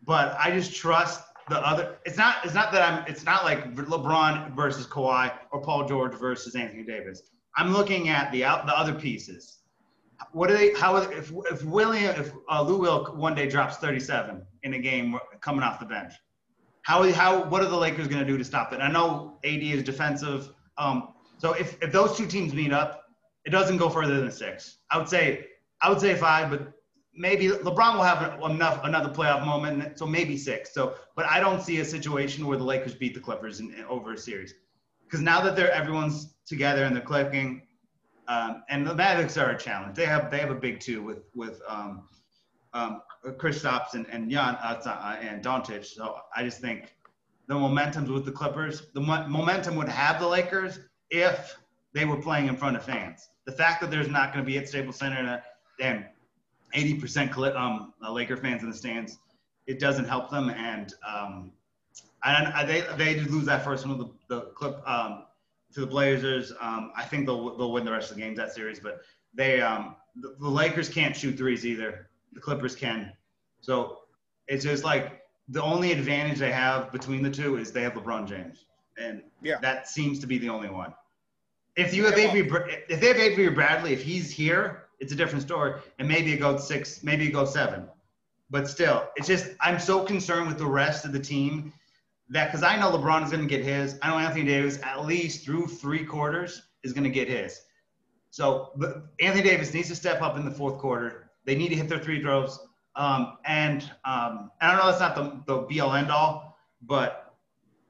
[0.06, 1.98] but I just trust the other.
[2.06, 2.38] It's not.
[2.46, 3.06] It's not that I'm.
[3.08, 7.24] It's not like LeBron versus Kawhi or Paul George versus Anthony Davis.
[7.56, 9.60] I'm looking at the out the other pieces.
[10.32, 10.74] What are they?
[10.74, 15.18] How if if William if uh, Lou Will one day drops 37 in a game
[15.42, 16.14] coming off the bench?
[16.84, 18.80] How how what are the Lakers going to do to stop it?
[18.80, 20.50] I know AD is defensive.
[20.78, 23.06] Um, so if if those two teams meet up,
[23.46, 24.78] it doesn't go further than six.
[24.92, 25.48] I would say
[25.82, 26.74] I would say five, but
[27.14, 30.74] maybe LeBron will have enough another playoff moment, so maybe six.
[30.74, 33.84] So, but I don't see a situation where the Lakers beat the Clippers in, in
[33.86, 34.54] over a series,
[35.06, 37.64] because now that they're everyone's together and they're clicking,
[38.28, 39.96] um, and the Mavericks are a challenge.
[39.96, 42.08] They have they have a big two with with um,
[42.74, 45.86] um, Kristaps and and Jan uh, uh, and Doncic.
[45.86, 46.96] So I just think
[47.48, 48.88] the momentum's with the Clippers.
[48.94, 51.58] The mo- momentum would have the Lakers if
[51.94, 53.30] they were playing in front of fans.
[53.46, 55.42] The fact that there's not going to be at Staples Center and
[55.80, 59.20] 80% um, uh, Laker fans in the stands,
[59.68, 60.50] it doesn't help them.
[60.50, 61.52] And um,
[62.24, 65.26] I, I, they they did lose that first one, of the, the clip um,
[65.74, 66.52] to the Blazers.
[66.60, 69.02] Um, I think they'll they'll win the rest of the games that series, but
[69.34, 72.10] they um, the, the Lakers can't shoot threes either.
[72.34, 73.12] The Clippers can.
[73.62, 74.00] So
[74.48, 78.28] it's just like the only advantage they have between the two is they have LeBron
[78.28, 78.66] James,
[78.98, 79.58] and yeah.
[79.62, 80.94] that seems to be the only one.
[81.76, 82.50] If you have Avery,
[82.90, 85.80] if they have Avery Bradley, if he's here, it's a different story.
[86.00, 87.88] And maybe it goes six, maybe it goes seven.
[88.50, 91.74] But still, it's just I'm so concerned with the rest of the team
[92.30, 93.98] that because I know LeBron is going to get his.
[94.02, 97.62] I know Anthony Davis at least through three quarters is going to get his.
[98.30, 98.72] So
[99.20, 101.32] Anthony Davis needs to step up in the fourth quarter.
[101.46, 102.60] They need to hit their three throws.
[102.96, 107.36] Um, and um, I don't know that's not the, the be all end all, but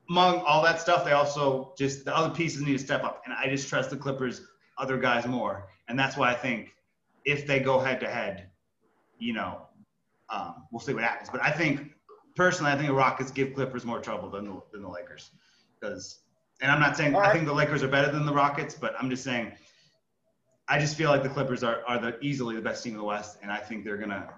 [0.10, 3.24] among all that stuff, they also just the other pieces need to step up.
[3.26, 4.42] And I just trust the Clippers
[4.78, 5.68] other guys more.
[5.88, 6.74] And that's why I think
[7.28, 8.50] if they go head to head,
[9.20, 9.68] you know,
[10.30, 11.30] um, we'll see what happens.
[11.30, 11.92] But I think
[12.36, 15.32] personally, I think the Rockets give Clippers more trouble than the, than the Lakers
[15.80, 16.22] because,
[16.62, 17.30] and I'm not saying right.
[17.30, 19.52] I think the Lakers are better than the Rockets, but I'm just saying
[20.70, 23.04] I just feel like the Clippers are, are the easily the best team in the
[23.04, 24.30] West, and I think they're gonna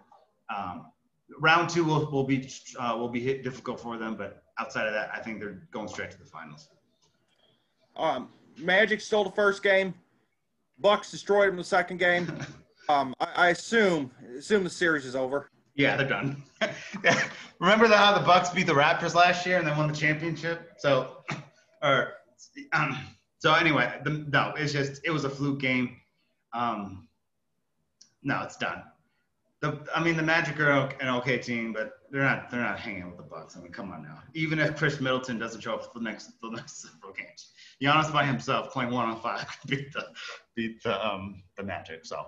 [0.54, 0.88] um,
[1.40, 4.94] round two will, will be uh, will be hit difficult for them, but outside of
[4.94, 6.70] that, I think they're going straight to the finals.
[7.96, 9.94] Um, Magic stole the first game.
[10.80, 12.28] Bucks destroyed them the second game.
[12.90, 15.52] Um, I, I, assume assume the series is over.
[15.76, 16.42] Yeah, they're done.
[17.60, 20.74] Remember the, how the Bucks beat the Raptors last year and they won the championship?
[20.78, 21.24] So,
[21.84, 22.14] or
[22.74, 22.98] um,
[23.38, 25.98] so anyway, the, no, it's just it was a fluke game.
[26.54, 27.08] Um,
[28.24, 28.82] no, it's done.
[29.62, 33.06] The, I mean, the Magic are an okay team, but they're not they're not hanging
[33.06, 33.56] with the Bucks.
[33.56, 34.20] I mean, come on now.
[34.34, 38.12] Even if Khris Middleton doesn't show up for the next the next several games, Giannis
[38.12, 40.08] by himself playing one on five beat the
[40.56, 42.04] beat the um the Magic.
[42.04, 42.26] So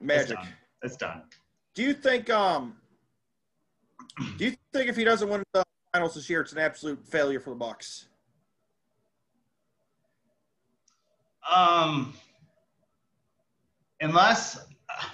[0.00, 0.30] Magic.
[0.30, 0.48] It's done.
[0.82, 1.22] It's done.
[1.74, 2.74] Do you think um
[4.36, 7.40] do you think if he doesn't win the finals this year, it's an absolute failure
[7.40, 8.06] for the Bucks?
[11.50, 12.12] Um,
[14.00, 14.66] unless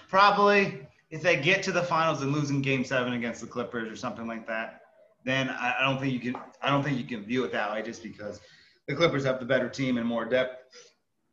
[0.09, 3.91] probably if they get to the finals and lose in Game Seven against the Clippers
[3.91, 4.82] or something like that,
[5.24, 6.41] then I, I don't think you can.
[6.62, 8.41] I don't think you can view it that way just because
[8.89, 10.62] the Clippers have the better team and more depth.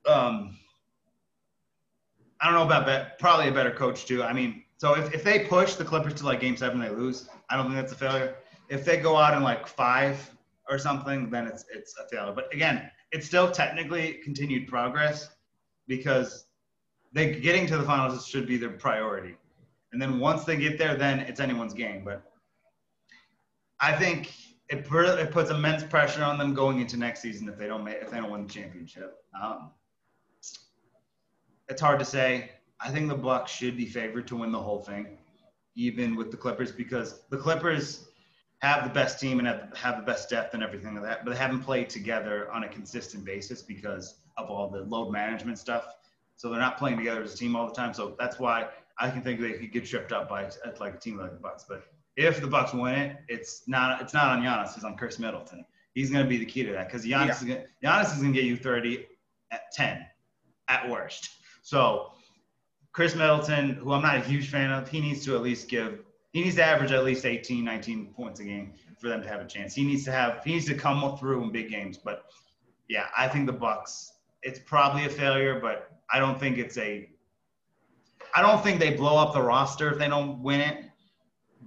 [0.08, 0.58] Um,
[2.44, 4.22] I don't know about probably a better coach too.
[4.22, 7.30] I mean, so if, if they push the Clippers to like game seven, they lose.
[7.50, 8.36] I don't think that's a failure.
[8.68, 10.30] If they go out in like five
[10.70, 12.34] or something, then it's it's a failure.
[12.34, 15.30] But again, it's still technically continued progress
[15.88, 16.48] because
[17.14, 19.36] they getting to the finals should be their priority.
[19.94, 22.04] And then once they get there, then it's anyone's game.
[22.04, 22.24] But
[23.80, 24.34] I think
[24.68, 28.00] it, it puts immense pressure on them going into next season if they don't make,
[28.02, 29.16] if they don't win the championship.
[29.42, 29.72] Um,
[31.70, 32.52] it's hard to say.
[32.80, 35.18] I think the Bucks should be favored to win the whole thing,
[35.76, 38.06] even with the Clippers, because the Clippers
[38.64, 41.32] have the best team and have, have the best depth and everything like that, but
[41.32, 45.86] they haven't played together on a consistent basis because of all the load management stuff.
[46.38, 47.94] So they're not playing together as a team all the time.
[47.94, 50.50] So that's why I can think they could get tripped up by
[50.80, 51.66] like a team like the Bucks.
[51.68, 51.84] But
[52.16, 54.76] if the Bucks win it, it's not it's not on Giannis.
[54.76, 55.66] It's on Khris Middleton.
[55.94, 57.32] He's going to be the key to that because Giannis, yeah.
[57.32, 59.06] is gonna, Giannis is going to get you 30
[59.52, 60.06] at 10
[60.70, 61.30] at worst.
[61.64, 62.12] So
[62.92, 66.00] Khris Middleton, who I'm not a huge fan of, he needs to at least give
[66.34, 69.40] he needs to average at least 18, 19 points a game for them to have
[69.40, 69.74] a chance.
[69.74, 71.98] He needs to have he needs to come through in big games.
[71.98, 72.26] But
[72.90, 74.12] yeah, I think the Bucks.
[74.44, 77.10] It's probably a failure, but I don't think it's a.
[78.36, 80.86] I don't think they blow up the roster if they don't win it,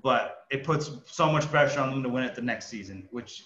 [0.02, 3.44] but it puts so much pressure on them to win it the next season, which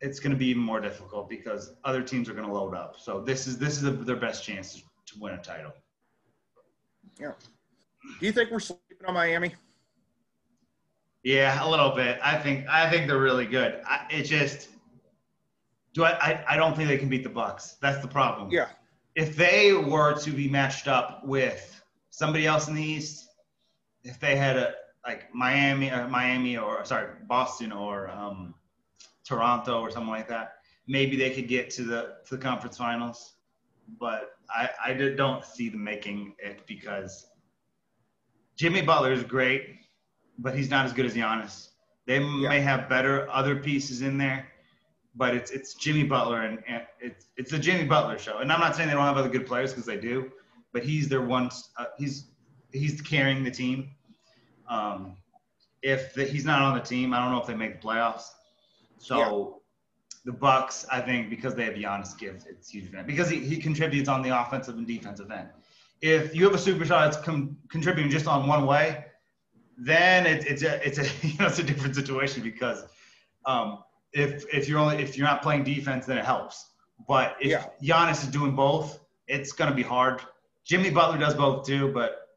[0.00, 2.96] it's going to be even more difficult because other teams are going to load up.
[2.98, 5.72] So this is this is their best chance to win a title.
[7.18, 7.32] Yeah.
[8.20, 9.54] Do you think we're sleeping on Miami?
[11.22, 12.18] Yeah, a little bit.
[12.22, 13.80] I think I think they're really good.
[13.84, 14.68] I, it just
[15.92, 17.76] do I, I I don't think they can beat the Bucks.
[17.80, 18.50] That's the problem.
[18.50, 18.68] Yeah.
[19.14, 23.28] If they were to be matched up with somebody else in the East,
[24.04, 28.54] if they had a like Miami or Miami or sorry Boston or um,
[29.24, 30.54] Toronto or something like that,
[30.86, 33.34] maybe they could get to the to the conference finals.
[33.98, 37.26] But I I don't see them making it because
[38.56, 39.78] Jimmy Butler is great
[40.38, 41.68] but he's not as good as Giannis.
[42.06, 42.48] They yeah.
[42.48, 44.46] may have better other pieces in there,
[45.14, 48.38] but it's it's Jimmy Butler and, and it's it's the Jimmy Butler show.
[48.38, 50.30] And I'm not saying they don't have other good players because they do,
[50.72, 51.50] but he's their one.
[51.76, 52.28] Uh, he's
[52.72, 53.90] he's carrying the team.
[54.68, 55.16] Um,
[55.82, 58.24] if the, he's not on the team, I don't know if they make the playoffs.
[58.98, 59.57] So.
[60.28, 63.56] The Bucks, I think, because they have Giannis, gives it's huge event because he, he
[63.56, 65.48] contributes on the offensive and defensive end.
[66.02, 69.06] If you have a superstar that's com- contributing just on one way,
[69.78, 72.84] then it, it's a it's a you know it's a different situation because
[73.46, 76.72] um, if if you're only if you're not playing defense, then it helps.
[77.08, 77.64] But if yeah.
[77.82, 80.20] Giannis is doing both, it's gonna be hard.
[80.62, 82.28] Jimmy Butler does both too, but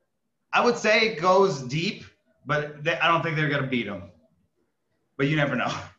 [0.53, 2.05] I would say it goes deep,
[2.45, 4.03] but they, I don't think they're gonna beat him.
[5.17, 5.73] But you never know.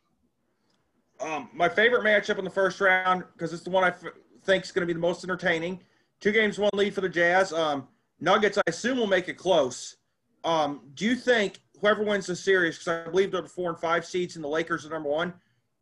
[1.22, 4.04] Um, my favorite matchup in the first round because it's the one I f-
[4.44, 5.80] think is going to be the most entertaining.
[6.20, 7.52] Two games, one lead for the Jazz.
[7.52, 7.86] Um,
[8.20, 9.96] Nuggets, I assume, will make it close.
[10.44, 13.78] Um, do you think whoever wins the series, because I believe they're the four and
[13.78, 15.32] five seeds and the Lakers are number one,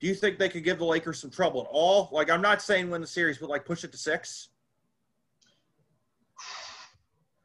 [0.01, 2.09] do you think they could give the Lakers some trouble at all?
[2.12, 4.49] Like, I'm not saying win the series, but like push it to six.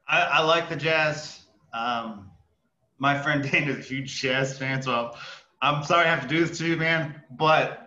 [0.08, 1.42] I, I like the Jazz.
[1.74, 2.32] Um,
[2.98, 5.16] my friend Dane is a huge Jazz fan, so
[5.62, 7.22] I'm sorry I have to do this to you, man.
[7.32, 7.85] But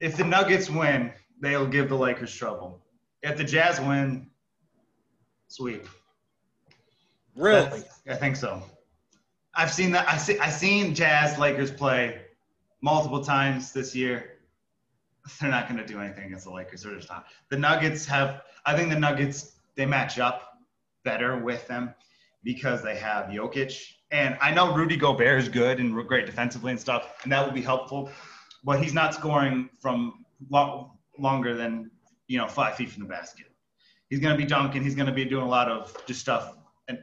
[0.00, 2.82] if the Nuggets win, they'll give the Lakers trouble.
[3.22, 4.30] If the Jazz win,
[5.48, 5.86] sweep.
[7.34, 7.82] Really?
[8.08, 8.62] I think so.
[9.54, 10.08] I've seen that.
[10.08, 10.38] I see.
[10.38, 12.20] I've seen Jazz Lakers play
[12.80, 14.34] multiple times this year.
[15.40, 16.82] They're not going to do anything against the Lakers.
[16.82, 17.26] They're just not.
[17.50, 18.42] The Nuggets have.
[18.64, 20.58] I think the Nuggets they match up
[21.04, 21.94] better with them
[22.42, 26.80] because they have Jokic, and I know Rudy Gobert is good and great defensively and
[26.80, 28.10] stuff, and that will be helpful.
[28.64, 31.90] But he's not scoring from lo- longer than
[32.26, 33.46] you know five feet from the basket.
[34.10, 34.82] He's going to be dunking.
[34.82, 36.54] He's going to be doing a lot of just stuff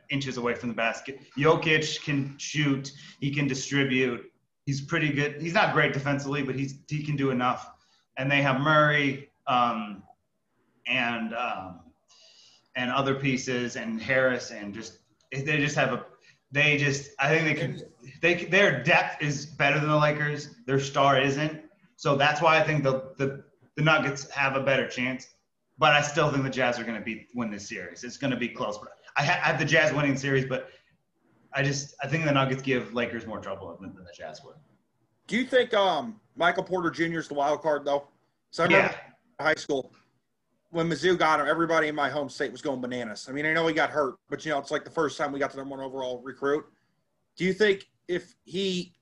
[0.09, 1.19] inches away from the basket.
[1.37, 2.91] Jokic can shoot.
[3.19, 4.31] He can distribute.
[4.65, 5.41] He's pretty good.
[5.41, 7.69] He's not great defensively, but he's he can do enough.
[8.17, 10.03] And they have Murray um,
[10.87, 11.81] and um,
[12.75, 14.99] and other pieces and Harris and just
[15.31, 16.05] they just have a
[16.51, 17.81] they just I think they can
[18.21, 20.55] they their depth is better than the Lakers.
[20.65, 21.61] Their star isn't.
[21.95, 23.43] So that's why I think the the,
[23.75, 25.27] the Nuggets have a better chance.
[25.77, 28.03] But I still think the Jazz are going to be win this series.
[28.03, 28.77] It's going to be close.
[28.77, 30.69] But I, ha- I have the Jazz winning series, but
[31.53, 34.55] I just I think the Nuggets give Lakers more trouble than, than the Jazz would.
[35.27, 37.19] Do you think um, Michael Porter Jr.
[37.19, 38.07] is the wild card though?
[38.51, 39.43] So I remember yeah.
[39.43, 39.91] high school
[40.75, 43.27] when Mizzou got him, everybody in my home state was going bananas.
[43.29, 45.31] I mean, I know he got hurt, but you know, it's like the first time
[45.31, 46.65] we got the number one overall recruit.
[47.37, 48.93] Do you think if he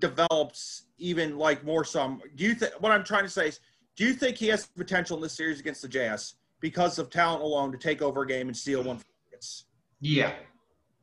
[0.00, 3.60] develops even like more some, do you think what I'm trying to say is,
[3.94, 7.42] do you think he has potential in this series against the Jazz because of talent
[7.42, 8.98] alone to take over a game and steal one
[10.00, 10.32] yeah.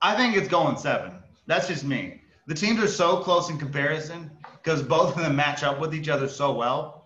[0.01, 1.13] I think it's going seven.
[1.47, 2.21] That's just me.
[2.47, 6.09] The teams are so close in comparison because both of them match up with each
[6.09, 6.98] other so well.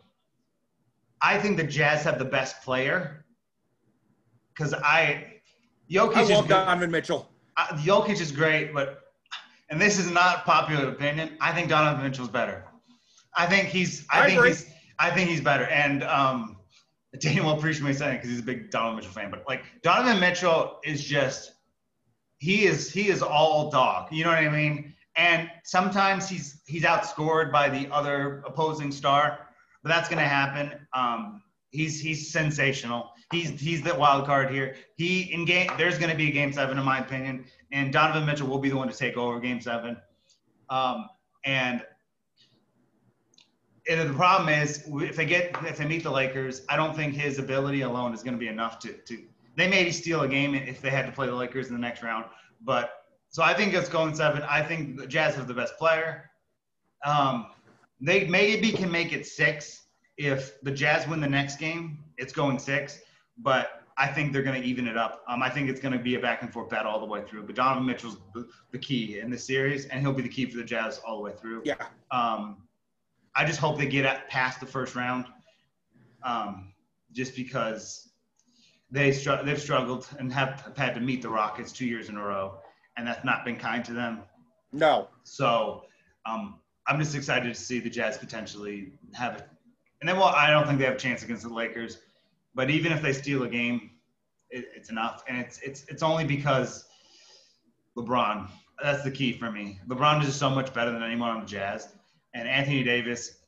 [1.23, 3.25] I think the Jazz have the best player
[4.53, 5.39] because I
[5.89, 7.29] Jokic I love is Donovan Mitchell.
[7.55, 8.99] I, Jokic is great, but
[9.69, 11.37] and this is not popular opinion.
[11.39, 12.65] I think Donovan Mitchell's better.
[13.35, 14.05] I think he's.
[14.11, 14.49] I, I think agree.
[14.49, 14.69] he's.
[14.99, 15.65] I think he's better.
[15.65, 16.57] And um,
[17.19, 19.31] Daniel will appreciate me saying because he's a big Donovan Mitchell fan.
[19.31, 21.53] But like Donovan Mitchell is just.
[22.37, 22.91] He is.
[22.91, 24.11] He is all dog.
[24.11, 24.93] You know what I mean?
[25.15, 29.42] And sometimes he's he's outscored by the other opposing star,
[29.83, 30.87] but that's going to happen.
[30.93, 33.11] Um, he's he's sensational.
[33.31, 34.75] He's he's the wild card here.
[34.95, 35.69] He in game.
[35.77, 38.69] There's going to be a game seven, in my opinion, and Donovan Mitchell will be
[38.69, 39.97] the one to take over game seven.
[40.69, 41.09] Um,
[41.45, 41.83] and
[43.89, 47.13] and the problem is if they get if they meet the Lakers, I don't think
[47.13, 49.23] his ability alone is going to be enough to to.
[49.55, 52.01] They maybe steal a game if they had to play the Lakers in the next
[52.01, 52.25] round,
[52.61, 54.43] but so I think it's going seven.
[54.43, 56.29] I think the Jazz have the best player.
[57.05, 57.47] Um,
[58.03, 59.85] they maybe can make it six
[60.17, 61.97] if the Jazz win the next game.
[62.17, 62.99] It's going six,
[63.37, 65.23] but I think they're going to even it up.
[65.27, 67.23] Um, I think it's going to be a back and forth battle all the way
[67.23, 67.43] through.
[67.43, 70.57] But Donovan Mitchell's the, the key in this series, and he'll be the key for
[70.57, 71.61] the Jazz all the way through.
[71.63, 71.75] Yeah.
[72.11, 72.57] Um,
[73.35, 75.25] I just hope they get at, past the first round,
[76.23, 76.73] um,
[77.13, 78.09] just because
[78.91, 82.17] they str- they've struggled and have, have had to meet the Rockets two years in
[82.17, 82.59] a row,
[82.97, 84.19] and that's not been kind to them.
[84.73, 85.07] No.
[85.23, 85.85] So
[86.25, 89.47] um, I'm just excited to see the Jazz potentially have it.
[90.01, 91.99] And then, well, I don't think they have a chance against the Lakers,
[92.53, 93.91] but even if they steal a game,
[94.49, 96.85] it, it's enough, and it's it's it's only because
[97.97, 98.49] LeBron.
[98.81, 99.79] That's the key for me.
[99.87, 101.89] LeBron is just so much better than anyone on the Jazz,
[102.33, 103.39] and Anthony Davis.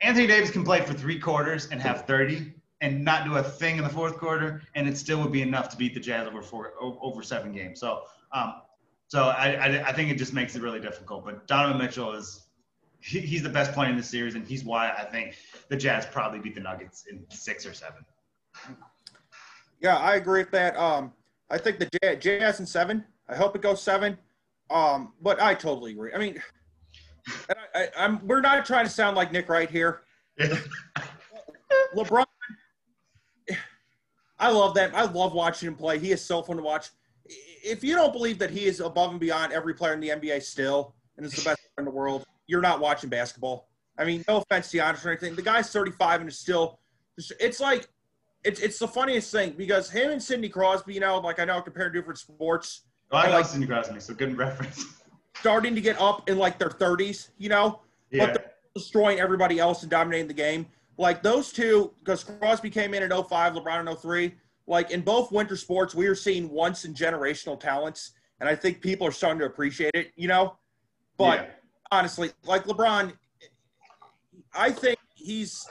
[0.00, 3.76] Anthony Davis can play for three quarters and have 30 and not do a thing
[3.78, 6.42] in the fourth quarter, and it still would be enough to beat the Jazz over
[6.42, 7.80] four over seven games.
[7.80, 8.02] So,
[8.32, 8.62] um,
[9.08, 11.24] so I, I I think it just makes it really difficult.
[11.24, 12.47] But Donovan Mitchell is
[13.00, 15.36] he, he's the best player in this series, and he's why I think
[15.68, 18.04] the Jazz probably beat the Nuggets in six or seven.
[19.80, 20.76] Yeah, I agree with that.
[20.76, 21.12] Um,
[21.50, 23.04] I think the Jazz, Jazz in seven.
[23.28, 24.18] I hope it goes seven.
[24.70, 26.12] Um, but I totally agree.
[26.12, 26.42] I mean,
[27.48, 30.02] and I, I, I'm we're not trying to sound like Nick right here.
[31.96, 32.26] LeBron,
[34.38, 34.94] I love that.
[34.94, 35.98] I love watching him play.
[35.98, 36.90] He is so fun to watch.
[37.26, 40.42] If you don't believe that he is above and beyond every player in the NBA
[40.42, 43.68] still, and is the best player in the world, you're not watching basketball.
[43.96, 45.36] I mean, no offense to Giannis or anything.
[45.36, 46.80] The guy's 35 and is still.
[47.38, 47.88] It's like,
[48.44, 51.60] it's it's the funniest thing because him and Sidney Crosby, you know, like I know
[51.60, 54.84] comparing different sports, Oh, I like Sidney Crosby, so good reference.
[55.40, 57.80] starting to get up in like their 30s, you know,
[58.10, 60.66] Yeah, but they're destroying everybody else and dominating the game.
[60.98, 64.34] Like those two, because Crosby came in at 05, LeBron in 03.
[64.66, 68.80] Like in both winter sports, we are seeing once in generational talents, and I think
[68.82, 70.56] people are starting to appreciate it, you know.
[71.16, 71.46] But Yeah.
[71.90, 73.12] Honestly, like LeBron,
[74.54, 75.66] I think he's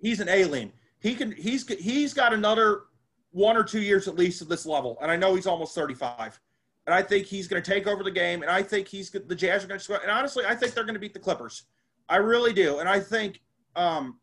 [0.00, 0.72] he's an alien.
[1.00, 2.82] He can he's he's got another
[3.30, 6.40] one or two years at least at this level, and I know he's almost 35.
[6.86, 9.34] And I think he's going to take over the game, and I think he's the
[9.34, 10.00] Jazz are going to.
[10.00, 11.64] And honestly, I think they're going to beat the Clippers.
[12.08, 13.40] I really do, and I think
[13.74, 14.18] um,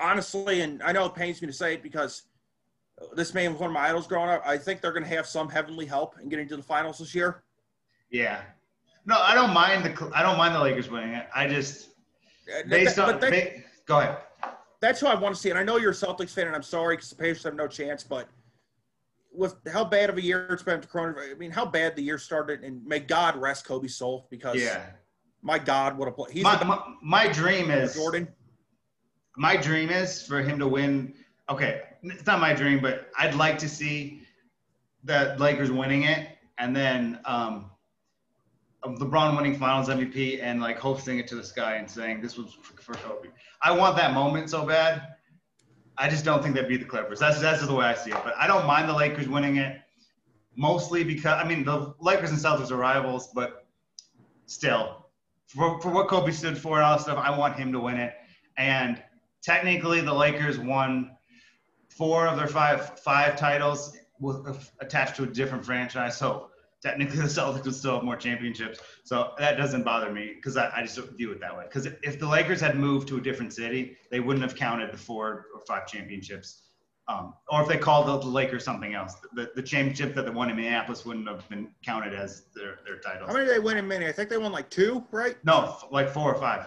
[0.00, 2.24] honestly, and I know it pains me to say it because
[3.14, 4.42] this man was one of my idols growing up.
[4.44, 7.14] I think they're going to have some heavenly help in getting to the finals this
[7.14, 7.44] year.
[8.10, 8.42] yeah.
[9.06, 11.26] No, I don't mind the I don't mind the Lakers winning it.
[11.34, 11.90] I just
[12.68, 14.18] based But on that- ba- go ahead.
[14.80, 15.50] that's who I want to see.
[15.50, 17.66] And I know you're a Celtics fan, and I'm sorry because the Pacers have no
[17.68, 18.02] chance.
[18.02, 18.28] But
[19.32, 22.02] with how bad of a year it's been to coronavirus, I mean, how bad the
[22.02, 24.86] year started, and may God rest Kobe's soul because Yeah.
[25.42, 26.32] my God, what a play!
[26.32, 28.28] He's My, my, my dream is Jordan.
[29.36, 31.14] my dream is for him to win.
[31.50, 34.22] Okay, it's not my dream, but I'd like to see
[35.02, 37.70] the Lakers winning it, and then um,
[38.86, 42.56] LeBron winning Finals MVP and like hosting it to the sky and saying this was
[42.62, 43.28] for Kobe.
[43.62, 45.14] I want that moment so bad.
[45.96, 47.18] I just don't think they'd beat the Clippers.
[47.18, 48.18] That's that's the way I see it.
[48.24, 49.80] But I don't mind the Lakers winning it,
[50.56, 53.66] mostly because I mean the Lakers and Celtics are rivals, but
[54.46, 55.06] still,
[55.46, 57.96] for, for what Kobe stood for and all that stuff, I want him to win
[57.96, 58.14] it.
[58.58, 59.02] And
[59.42, 61.12] technically, the Lakers won
[61.88, 66.16] four of their five five titles with attached to a different franchise.
[66.16, 66.50] So
[66.84, 68.78] technically, the Celtics would still have more championships.
[69.02, 71.64] So that doesn't bother me because I, I just don't view it that way.
[71.64, 74.98] Because if the Lakers had moved to a different city, they wouldn't have counted the
[74.98, 76.60] four or five championships.
[77.06, 80.30] Um, or if they called the, the Lakers something else, the, the championship that they
[80.30, 83.28] won in Minneapolis wouldn't have been counted as their, their titles.
[83.28, 84.06] How many did they win in mini?
[84.06, 85.36] I think they won like two, right?
[85.44, 86.66] No, like four or five.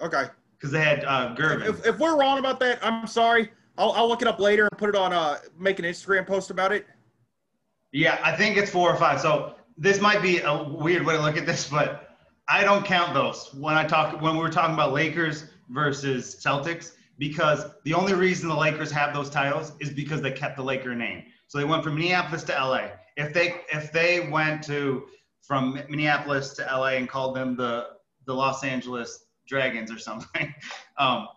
[0.00, 0.24] Okay.
[0.56, 1.68] Because they had uh, Gervin.
[1.68, 3.50] If, if we're wrong about that, I'm sorry.
[3.76, 5.12] I'll, I'll look it up later and put it on.
[5.12, 6.86] Uh, make an Instagram post about it.
[7.92, 9.20] Yeah, I think it's four or five.
[9.20, 12.16] So this might be a weird way to look at this, but
[12.48, 16.92] I don't count those when I talk when we were talking about Lakers versus Celtics
[17.18, 20.94] because the only reason the Lakers have those titles is because they kept the Laker
[20.94, 21.24] name.
[21.48, 22.88] So they went from Minneapolis to LA.
[23.16, 25.06] If they if they went to
[25.42, 27.88] from Minneapolis to LA and called them the
[28.26, 30.54] the Los Angeles Dragons or something,
[30.98, 31.28] um,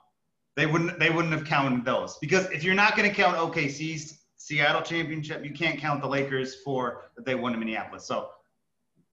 [0.55, 4.22] they wouldn't they wouldn't have counted those because if you're not going to count OKC's
[4.43, 8.03] Seattle championship, you can't count the Lakers for that they won in Minneapolis.
[8.03, 8.31] So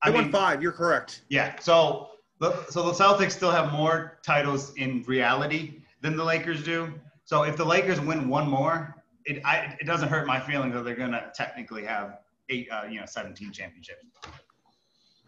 [0.03, 0.61] I won five.
[0.61, 1.22] You're correct.
[1.28, 1.57] Yeah.
[1.61, 2.09] So
[2.41, 6.93] the so the Celtics still have more titles in reality than the Lakers do.
[7.26, 10.85] So if the Lakers win one more, it I, it doesn't hurt my feelings that
[10.85, 12.18] they're gonna technically have
[12.49, 14.07] eight uh, you know 17 championships.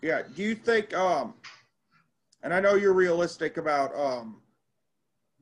[0.00, 0.22] Yeah.
[0.34, 1.34] Do you think um
[2.42, 4.42] and I know you're realistic about um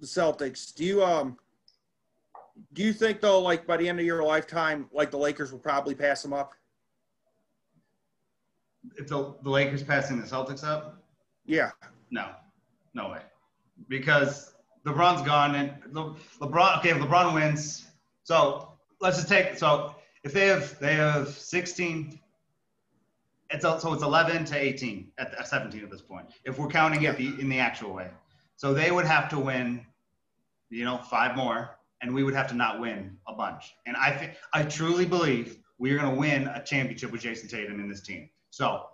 [0.01, 0.75] the Celtics.
[0.75, 1.39] Do you um
[2.73, 5.59] do you think though like by the end of your lifetime like the Lakers will
[5.59, 6.53] probably pass them up?
[8.97, 11.03] If the, the Lakers passing the Celtics up?
[11.45, 11.71] Yeah.
[12.11, 12.31] No.
[12.95, 13.21] No way.
[13.89, 14.55] Because
[14.87, 17.87] LeBron's gone and Le, LeBron okay, if LeBron wins.
[18.25, 19.95] So let's just take so
[20.25, 22.19] if they have they have 16
[23.53, 27.03] it's so it's 11 to 18 at, at 17 at this point if we're counting
[27.03, 28.09] it the, in the actual way
[28.57, 29.85] so they would have to win
[30.69, 31.71] you know five more
[32.03, 35.59] and we would have to not win a bunch and i think i truly believe
[35.78, 38.86] we're going to win a championship with Jayson tatum in this team so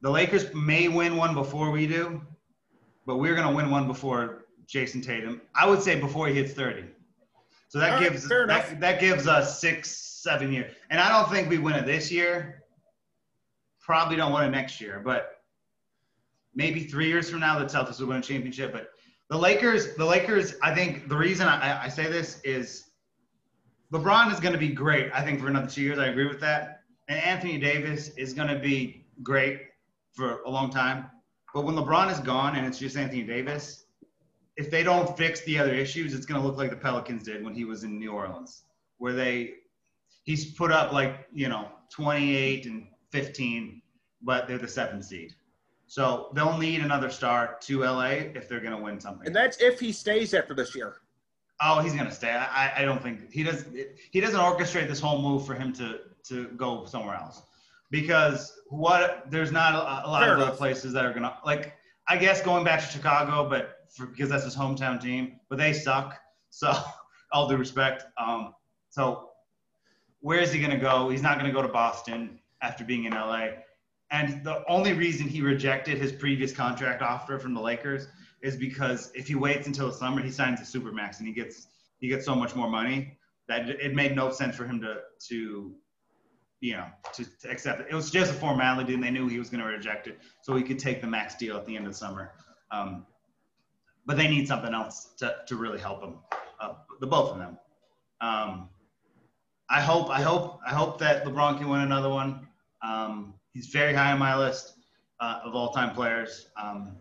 [0.00, 2.20] the lakers may win one before we do
[3.06, 6.52] but we're going to win one before Jayson tatum i would say before he hits
[6.52, 6.84] 30
[7.68, 8.70] so that All right, gives enough.
[8.70, 10.72] that, that gives us six, seven years.
[10.90, 12.64] And I don't think we win it this year.
[13.80, 15.42] Probably don't win it next year, but
[16.54, 18.72] maybe three years from now, the Celtics will win a championship.
[18.72, 18.88] But
[19.30, 22.90] the Lakers, the Lakers, I think the reason I, I say this is
[23.92, 25.10] LeBron is going to be great.
[25.12, 26.82] I think for another two years, I agree with that.
[27.08, 29.60] And Anthony Davis is going to be great
[30.12, 31.06] for a long time.
[31.54, 33.84] But when LeBron is gone and it's just Anthony Davis,
[34.56, 37.44] if they don't fix the other issues, it's going to look like the Pelicans did
[37.44, 38.64] when he was in New Orleans,
[38.98, 39.54] where they
[40.24, 43.80] he's put up like you know 28 and 15,
[44.22, 45.32] but they're the seventh seed.
[45.88, 49.26] So they'll need another star to LA if they're going to win something.
[49.26, 50.96] And that's if he stays after this year.
[51.60, 52.30] Oh, he's going to stay.
[52.30, 53.64] I, I don't think he does.
[54.10, 57.42] He doesn't orchestrate this whole move for him to to go somewhere else
[57.90, 61.34] because what there's not a, a lot Fair of other places that are going to
[61.44, 61.74] like.
[62.10, 65.72] I guess going back to Chicago, but for, because that's his hometown team, but they
[65.72, 66.18] suck.
[66.50, 66.72] So
[67.32, 68.04] all due respect.
[68.16, 68.54] Um,
[68.90, 69.30] so
[70.20, 71.08] where is he going to go?
[71.08, 73.48] He's not going to go to Boston after being in LA.
[74.10, 78.08] And the only reason he rejected his previous contract offer from the Lakers
[78.40, 81.66] is because if he waits until the summer, he signs a supermax and he gets
[81.98, 84.98] he gets so much more money that it made no sense for him to
[85.28, 85.74] to
[86.60, 87.88] you know to, to accept it.
[87.90, 90.56] It was just a formality, and they knew he was going to reject it, so
[90.56, 92.32] he could take the max deal at the end of the summer.
[92.70, 93.06] Um,
[94.06, 96.14] but they need something else to, to really help him,
[96.60, 97.58] uh, the both of them.
[98.20, 98.68] Um,
[99.68, 102.48] I hope I hope I hope that LeBron can win another one.
[102.82, 104.74] Um, he's very high on my list
[105.20, 106.50] uh, of all-time players.
[106.60, 106.96] Um,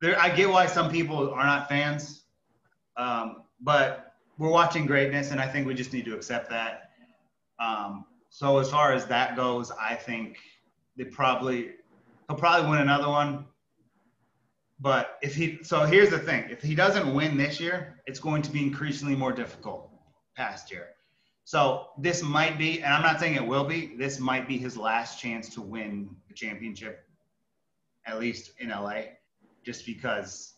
[0.00, 2.24] there, I get why some people are not fans,
[2.96, 6.90] um, but we're watching greatness, and I think we just need to accept that.
[7.60, 10.38] Um, so as far as that goes, I think
[10.96, 11.72] they probably
[12.28, 13.44] he'll probably win another one.
[14.80, 18.42] But if he so here's the thing: if he doesn't win this year, it's going
[18.42, 19.90] to be increasingly more difficult
[20.34, 20.88] past year.
[21.44, 24.76] So this might be, and I'm not saying it will be, this might be his
[24.76, 27.06] last chance to win the championship,
[28.06, 29.02] at least in LA,
[29.64, 30.54] just because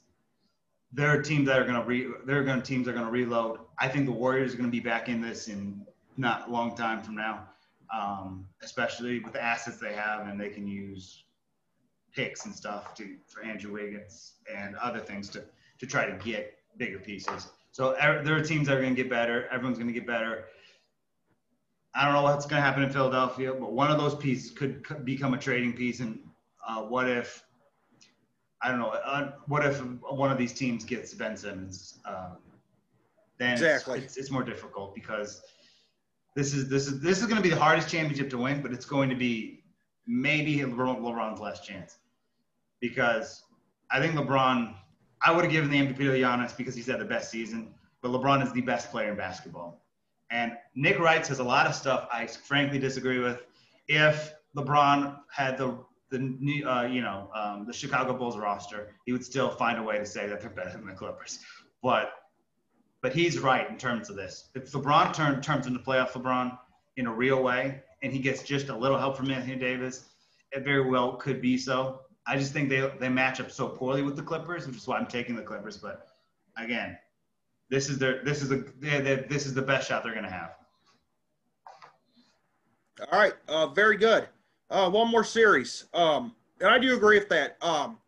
[0.93, 3.05] there are teams that are going to re, there are going to teams are going
[3.05, 3.61] to reload.
[3.79, 5.85] I think the Warriors are going to be back in this in
[6.17, 7.49] not a long time from now,
[7.93, 11.25] um, especially with the assets they have, and they can use
[12.15, 15.45] picks and stuff to for Andrew Wiggins and other things to
[15.79, 17.49] to try to get bigger pieces.
[17.73, 19.49] So er, there are teams that are going to get better.
[19.51, 20.45] Everyone's going to get better.
[21.95, 24.85] I don't know what's going to happen in Philadelphia, but one of those pieces could,
[24.85, 26.01] could become a trading piece.
[26.01, 26.19] And
[26.67, 27.45] uh, what if,
[28.63, 32.01] I don't know, uh, what if one of these teams gets Ben Simmons?
[32.05, 32.39] Um,
[33.39, 33.99] then Exactly.
[33.99, 35.43] it's, it's, it's more difficult because
[36.35, 38.73] this is this is this is going to be the hardest championship to win, but
[38.73, 39.65] it's going to be
[40.07, 41.99] maybe LeBron, LeBron's last chance
[42.81, 43.45] because
[43.91, 44.75] I think LeBron.
[45.27, 47.73] I would have given the MVP to Giannis because he's had the best season,
[48.03, 49.84] but LeBron is the best player in basketball.
[50.35, 53.41] And Nick Wright says a lot of stuff I frankly disagree with.
[53.87, 55.79] If LeBron had the
[56.11, 59.97] the uh, you know um, the Chicago Bulls roster, he would still find a way
[59.97, 61.39] to say that they're better than the Clippers.
[61.85, 62.15] But
[63.01, 64.49] but he's right in terms of this.
[64.57, 66.59] If LeBron turn, turns into playoff LeBron
[66.97, 70.07] in a real way, and he gets just a little help from Anthony Davis,
[70.51, 72.01] it very well could be so.
[72.27, 74.99] I just think they they match up so poorly with the Clippers, which is why
[74.99, 75.77] I'm taking the Clippers.
[75.77, 76.09] But
[76.57, 76.99] again,
[77.75, 80.25] this is their this is the they they this is the best shot they're going
[80.25, 80.51] to have.
[83.11, 84.29] All right, uh, very good.
[84.71, 87.57] Uh, one more series, um, and I do agree with that.
[87.61, 87.99] Um,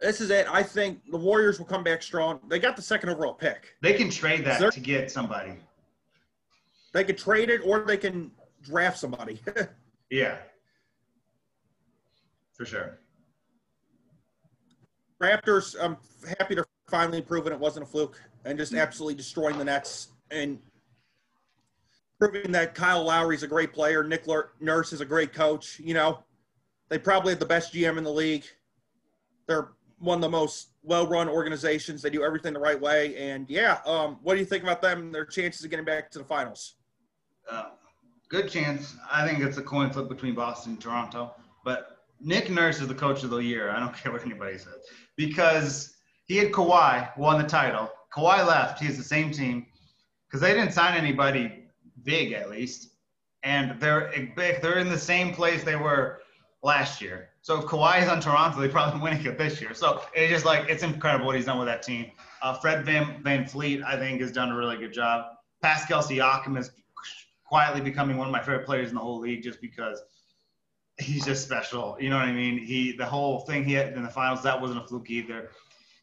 [0.00, 0.46] this is it.
[0.50, 2.40] I think the Warriors will come back strong.
[2.48, 3.74] They got the second overall pick.
[3.82, 4.70] They can trade that Sir?
[4.70, 5.52] to get somebody.
[6.94, 8.30] They could trade it or they can
[8.62, 9.40] draft somebody.
[10.12, 10.38] Yeah.
[12.54, 12.98] For sure.
[15.22, 15.96] Raptors, I'm
[16.36, 20.58] happy to finally proving it wasn't a fluke and just absolutely destroying the Nets and
[22.18, 24.04] proving that Kyle Lowry's a great player.
[24.04, 24.26] Nick
[24.60, 25.80] Nurse is a great coach.
[25.80, 26.22] You know,
[26.88, 28.44] they probably have the best GM in the league.
[29.46, 32.02] They're one of the most well-run organizations.
[32.02, 33.16] They do everything the right way.
[33.16, 35.00] And yeah, um, what do you think about them?
[35.00, 36.76] And their chances of getting back to the finals?
[37.50, 37.70] Uh,
[38.28, 38.96] good chance.
[39.10, 41.34] I think it's a coin flip between Boston and Toronto.
[41.64, 43.70] But Nick Nurse is the coach of the year.
[43.70, 44.86] I don't care what anybody says.
[45.16, 45.96] Because
[46.30, 47.90] he had Kawhi won the title.
[48.14, 48.80] Kawhi left.
[48.80, 49.66] He's the same team.
[50.28, 51.64] Because they didn't sign anybody
[52.04, 52.90] big, at least.
[53.42, 54.12] And they're.
[54.36, 56.20] They're in the same place they were
[56.62, 57.30] last year.
[57.42, 59.74] So if Kawhi is on Toronto, they probably winning it this year.
[59.74, 62.12] So it's just like it's incredible what he's done with that team.
[62.42, 65.32] Uh, Fred Van VanVleet, I think, has done a really good job.
[65.62, 66.70] Pascal Siakam is
[67.44, 70.00] quietly becoming one of my favorite players in the whole league just because
[71.00, 71.96] he's just special.
[71.98, 72.64] You know what I mean?
[72.64, 75.50] He the whole thing he had in the finals that wasn't a fluke either.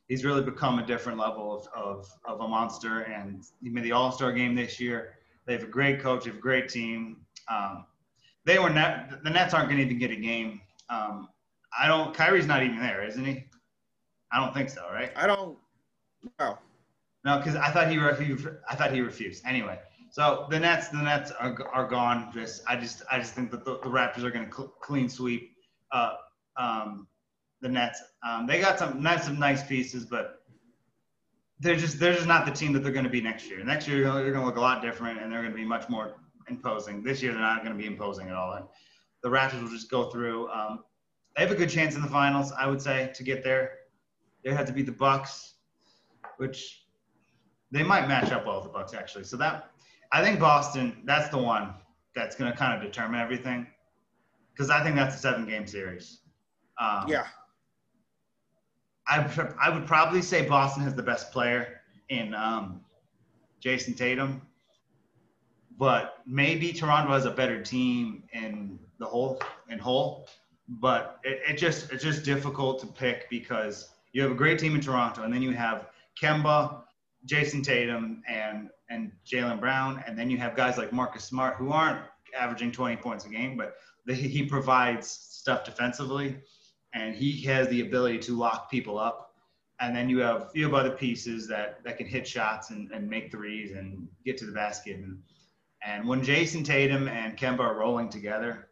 [0.08, 3.92] He's really become a different level of of, of a monster, and he made the
[3.92, 5.16] All Star game this year.
[5.46, 7.18] They have a great coach, they have a great team.
[7.50, 7.86] Um,
[8.46, 10.62] they were net, the Nets aren't going to even get a game.
[10.90, 11.28] Um,
[11.78, 12.14] I don't.
[12.14, 13.46] Kyrie's not even there, isn't he?
[14.32, 15.12] I don't think so, right?
[15.16, 15.58] I don't
[16.40, 16.58] know.
[17.26, 18.36] No, because I thought he, re- he
[18.70, 19.44] I thought he refused.
[19.46, 19.78] Anyway,
[20.12, 22.32] so the Nets, the Nets are, are gone.
[22.34, 25.10] Just I just I just think that the, the Raptors are going to cl- clean
[25.10, 25.52] sweep
[25.92, 26.14] uh,
[26.56, 27.08] um,
[27.62, 28.02] the Nets.
[28.28, 30.44] Um, they got some nice some nice pieces, but
[31.60, 33.64] they're just they're just not the team that they're going to be next year.
[33.64, 35.90] Next year they're going to look a lot different, and they're going to be much
[35.90, 36.16] more
[36.50, 37.04] imposing.
[37.04, 38.54] This year they're not going to be imposing at all.
[38.54, 38.66] And
[39.24, 40.50] the Raptors will just go through.
[40.50, 40.84] Um,
[41.36, 43.72] they have a good chance in the finals, I would say, to get there.
[44.44, 45.56] They have to beat the Bucks,
[46.38, 46.86] which
[47.72, 49.24] they might match up well with the Bucks actually.
[49.24, 49.72] So that
[50.12, 51.74] I think Boston, that's the one
[52.16, 53.68] that's going to kind of determine everything,
[54.54, 56.22] because I think that's a seven-game series.
[56.80, 57.28] Um, Yeah.
[59.10, 62.82] I I would probably say Boston has the best player in um,
[63.62, 64.42] Jayson Tatum,
[65.78, 70.28] but maybe Toronto has a better team in the whole in whole.
[70.70, 74.76] But it, it just it's just difficult to pick because you have a great team
[74.76, 75.88] in Toronto, and then you have
[76.22, 76.82] Kemba,
[77.26, 81.72] Jayson Tatum, and and Jaylen Brown, and then you have guys like Marcus Smart who
[81.72, 82.02] aren't
[82.38, 86.38] averaging 20 points a game, but they, he provides stuff defensively,
[86.98, 89.36] and he has the ability to lock people up.
[89.80, 93.08] And then you have you have other pieces that that can hit shots and, and
[93.08, 94.98] make threes and get to the basket.
[94.98, 95.20] And
[95.86, 98.70] and when Jayson Tatum and Kemba are rolling together,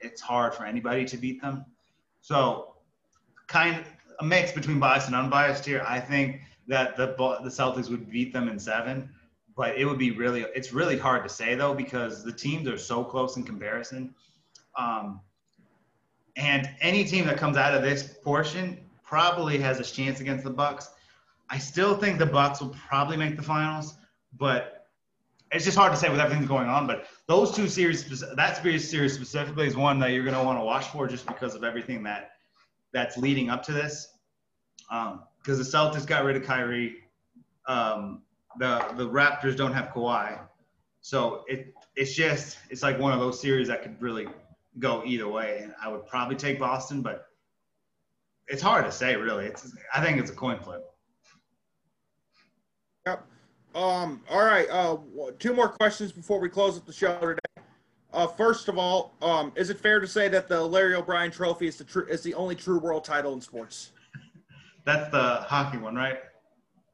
[0.00, 1.64] it's hard for anybody to beat them.
[2.20, 2.74] So
[3.46, 3.86] kind of
[4.18, 5.84] a mix between biased and unbiased here.
[5.86, 7.14] I think that the
[7.44, 9.08] the Celtics would beat them in seven,
[9.56, 12.78] but it would be really it's really hard to say though because the teams are
[12.78, 14.12] so close in comparison.
[14.76, 15.20] Um,
[16.38, 20.50] and any team that comes out of this portion probably has a chance against the
[20.50, 20.88] Bucks.
[21.50, 23.96] I still think the Bucks will probably make the finals,
[24.38, 24.86] but
[25.50, 26.86] it's just hard to say with everything going on.
[26.86, 28.04] But those two series,
[28.36, 31.54] that series specifically, is one that you're going to want to watch for just because
[31.54, 32.32] of everything that
[32.92, 34.08] that's leading up to this.
[34.88, 36.96] Because um, the Celtics got rid of Kyrie,
[37.66, 38.22] um,
[38.58, 40.38] the the Raptors don't have Kawhi,
[41.00, 44.28] so it it's just it's like one of those series that could really
[44.78, 45.60] go either way.
[45.62, 47.26] And I would probably take Boston, but
[48.46, 49.46] it's hard to say really.
[49.46, 50.84] It's I think it's a coin flip.
[53.06, 53.24] Yep.
[53.74, 54.68] Um, all right.
[54.70, 54.96] Uh,
[55.38, 57.62] two more questions before we close up the show today.
[58.12, 61.68] Uh, first of all, um, is it fair to say that the Larry O'Brien Trophy
[61.68, 63.92] is the tr- is the only true world title in sports?
[64.84, 66.18] That's the hockey one, right?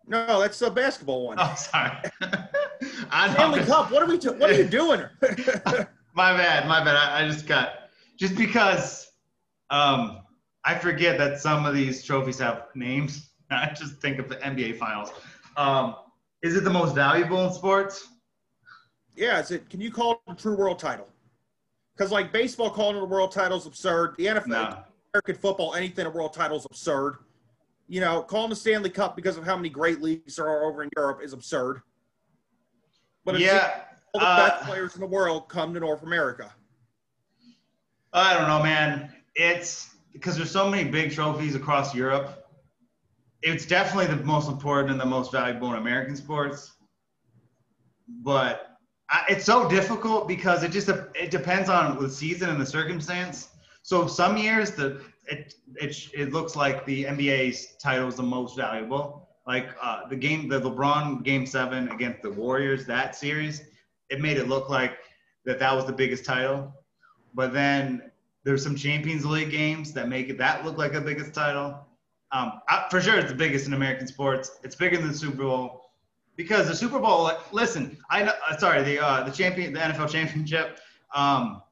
[0.06, 1.38] No, that's the basketball one.
[1.40, 1.92] Oh, sorry.
[3.10, 3.90] I Stanley Cup.
[3.90, 4.18] What are we?
[4.18, 5.02] Do- what are you doing?
[6.14, 6.66] my bad.
[6.68, 6.96] My bad.
[6.96, 9.08] I, I just got just because
[9.70, 10.20] um,
[10.64, 13.30] I forget that some of these trophies have names.
[13.50, 15.12] I just think of the NBA Finals.
[15.56, 15.96] Um,
[16.42, 18.08] is it the most valuable in sports?
[19.16, 19.40] yeah.
[19.40, 19.68] Is it?
[19.70, 21.08] Can you call it a true world title?
[21.96, 24.14] Because like baseball calling it a world title is absurd.
[24.18, 24.78] The NFL, No.
[25.14, 27.18] American football, anything a world title is absurd.
[27.86, 30.82] You know, calling the Stanley Cup because of how many great leagues there are over
[30.82, 31.82] in Europe is absurd.
[33.24, 33.82] But yeah.
[34.14, 36.52] All the uh, best players in the world come to North America.
[38.12, 39.12] I don't know, man.
[39.34, 42.46] It's because there's so many big trophies across Europe.
[43.42, 46.72] It's definitely the most important and the most valuable in American sports.
[48.22, 48.78] But
[49.10, 53.48] I, it's so difficult because it just it depends on the season and the circumstance.
[53.82, 58.56] So some years the it it it looks like the NBA's title is the most
[58.56, 59.28] valuable.
[59.46, 63.62] Like uh, the game, the LeBron Game Seven against the Warriors, that series,
[64.14, 64.98] it made it look like
[65.44, 66.72] that that was the biggest title.
[67.34, 68.10] But then
[68.44, 71.86] there's some Champions League games that make it that look like the biggest title.
[72.32, 74.52] Um, I, for sure, it's the biggest in American sports.
[74.62, 75.90] It's bigger than the Super Bowl
[76.36, 77.30] because the Super Bowl.
[77.52, 78.32] Listen, I know.
[78.48, 80.78] uh, Sorry, the uh, the champion, the NFL championship.
[81.14, 81.62] Um,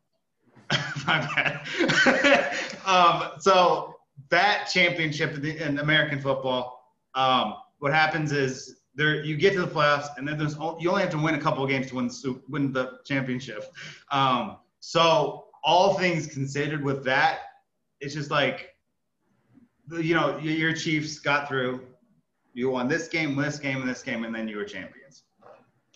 [1.06, 2.56] my bad.
[2.86, 3.96] um, so
[4.30, 6.82] that championship in, the, in American football,
[7.14, 11.02] um, what happens is there you get to the playoffs, and then there's you only
[11.02, 13.64] have to win a couple of games to win the win the championship.
[14.10, 17.40] Um, so all things considered, with that,
[18.00, 18.74] it's just like
[19.90, 21.86] you know your your Chiefs got through.
[22.54, 25.22] You won this game, this game, and this game, and then you were champions.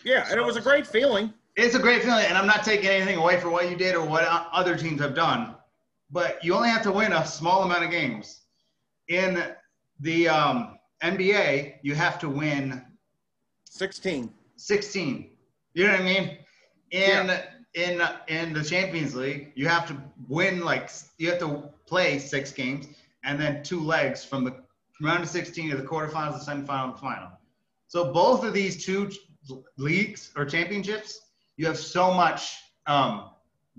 [0.04, 1.34] Yeah, and it was a great feeling.
[1.56, 4.06] It's a great feeling, and I'm not taking anything away for what you did or
[4.06, 5.54] what other teams have done,
[6.10, 8.42] but you only have to win a small amount of games.
[9.08, 9.42] In
[10.00, 12.82] the um, NBA, you have to win
[13.64, 14.32] 16.
[14.56, 15.30] 16.
[15.74, 16.38] You know what I mean?
[16.90, 17.30] In
[17.74, 22.52] in in the Champions League, you have to win like you have to play six
[22.52, 22.86] games
[23.24, 24.52] and then two legs from the
[24.92, 27.30] from round of 16 to the quarterfinals, the semifinal, the final.
[27.88, 29.10] So both of these two
[29.76, 31.20] leagues or championships,
[31.56, 32.56] you have so much
[32.86, 33.30] um,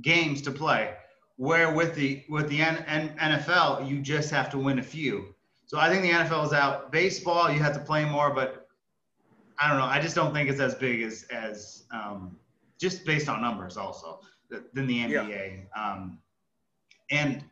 [0.02, 0.94] games to play.
[1.38, 5.36] Where with the with the N- N- NFL, you just have to win a few.
[5.68, 6.92] So I think the NFL is out.
[6.92, 8.68] Baseball, you have to play more, but
[9.60, 9.86] I don't know.
[9.86, 12.38] I just don't think it's as big as as um,
[12.80, 15.66] just based on numbers also than the NBA.
[15.76, 16.20] Um,
[17.12, 17.44] and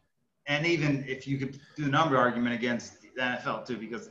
[0.47, 4.09] and even if you could do the number argument against the NFL too, because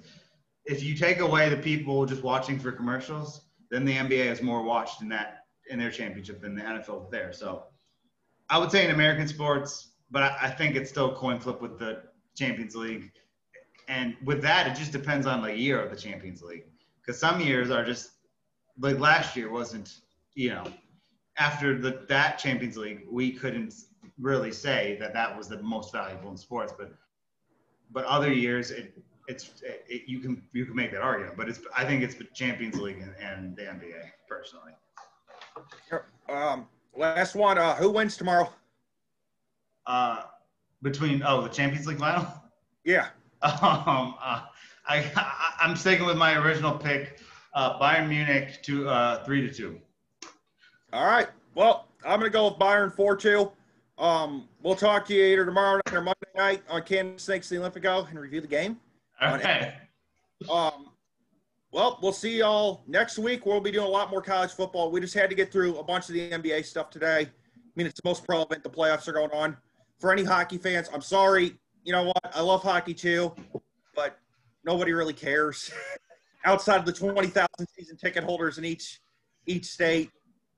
[0.66, 4.62] if you take away the people just watching for commercials, then the NBA is more
[4.62, 7.32] watched in that in their championship than the NFL there.
[7.32, 7.64] So
[8.50, 11.78] I would say in American sports, but I, I think it's still coin flip with
[11.78, 12.02] the
[12.36, 13.12] Champions League.
[13.88, 16.64] And with that, it just depends on the year of the Champions League.
[17.00, 18.12] Because some years are just
[18.78, 20.00] like last year wasn't,
[20.34, 20.64] you know,
[21.38, 23.74] after the that Champions League, we couldn't
[24.18, 26.72] really say that that was the most valuable in sports.
[26.76, 26.92] But
[27.90, 28.96] but other years, it
[29.28, 31.36] it's it, you can you can make that argument.
[31.36, 34.72] But it's I think it's the Champions League and, and the NBA personally.
[36.28, 36.66] Um,
[36.96, 37.58] last one.
[37.58, 38.50] Uh, who wins tomorrow?
[39.86, 40.22] Uh,
[40.82, 42.26] between oh the Champions League final.
[42.84, 43.08] Yeah.
[43.44, 44.40] Um, uh,
[44.86, 47.20] I, I'm sticking with my original pick,
[47.52, 49.80] uh, Bayern Munich to uh, three to two.
[50.92, 51.28] All right.
[51.54, 53.52] Well, I'm going to go with Bayern 4 2.
[53.98, 57.56] Um, we'll talk to you either tomorrow night or Monday night on Kansas Snakes the
[57.56, 58.78] Olympico and review the game.
[59.22, 59.74] Okay.
[60.50, 60.90] Um,
[61.70, 63.46] well, we'll see y'all next week.
[63.46, 64.90] We'll be doing a lot more college football.
[64.90, 67.20] We just had to get through a bunch of the NBA stuff today.
[67.20, 67.30] I
[67.76, 68.62] mean, it's the most relevant.
[68.62, 69.56] The playoffs are going on.
[69.98, 71.56] For any hockey fans, I'm sorry.
[71.84, 72.30] You know what?
[72.34, 73.32] I love hockey too,
[73.94, 74.18] but
[74.64, 75.70] nobody really cares
[76.44, 79.00] outside of the 20,000 season ticket holders in each
[79.46, 80.10] each state.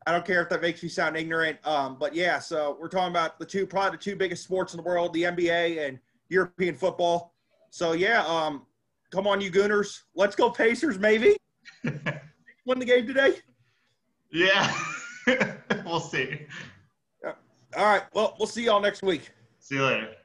[0.07, 1.59] I don't care if that makes me sound ignorant.
[1.67, 4.77] Um, but yeah, so we're talking about the two, probably the two biggest sports in
[4.77, 5.99] the world, the NBA and
[6.29, 7.35] European football.
[7.71, 8.67] So yeah, um,
[9.11, 10.03] come on, you Gooners.
[10.15, 11.37] Let's go Pacers, maybe.
[11.83, 13.35] Win the game today.
[14.31, 14.73] Yeah.
[15.85, 16.47] we'll see.
[17.77, 18.03] All right.
[18.15, 19.31] Well, we'll see y'all next week.
[19.59, 20.17] See you later.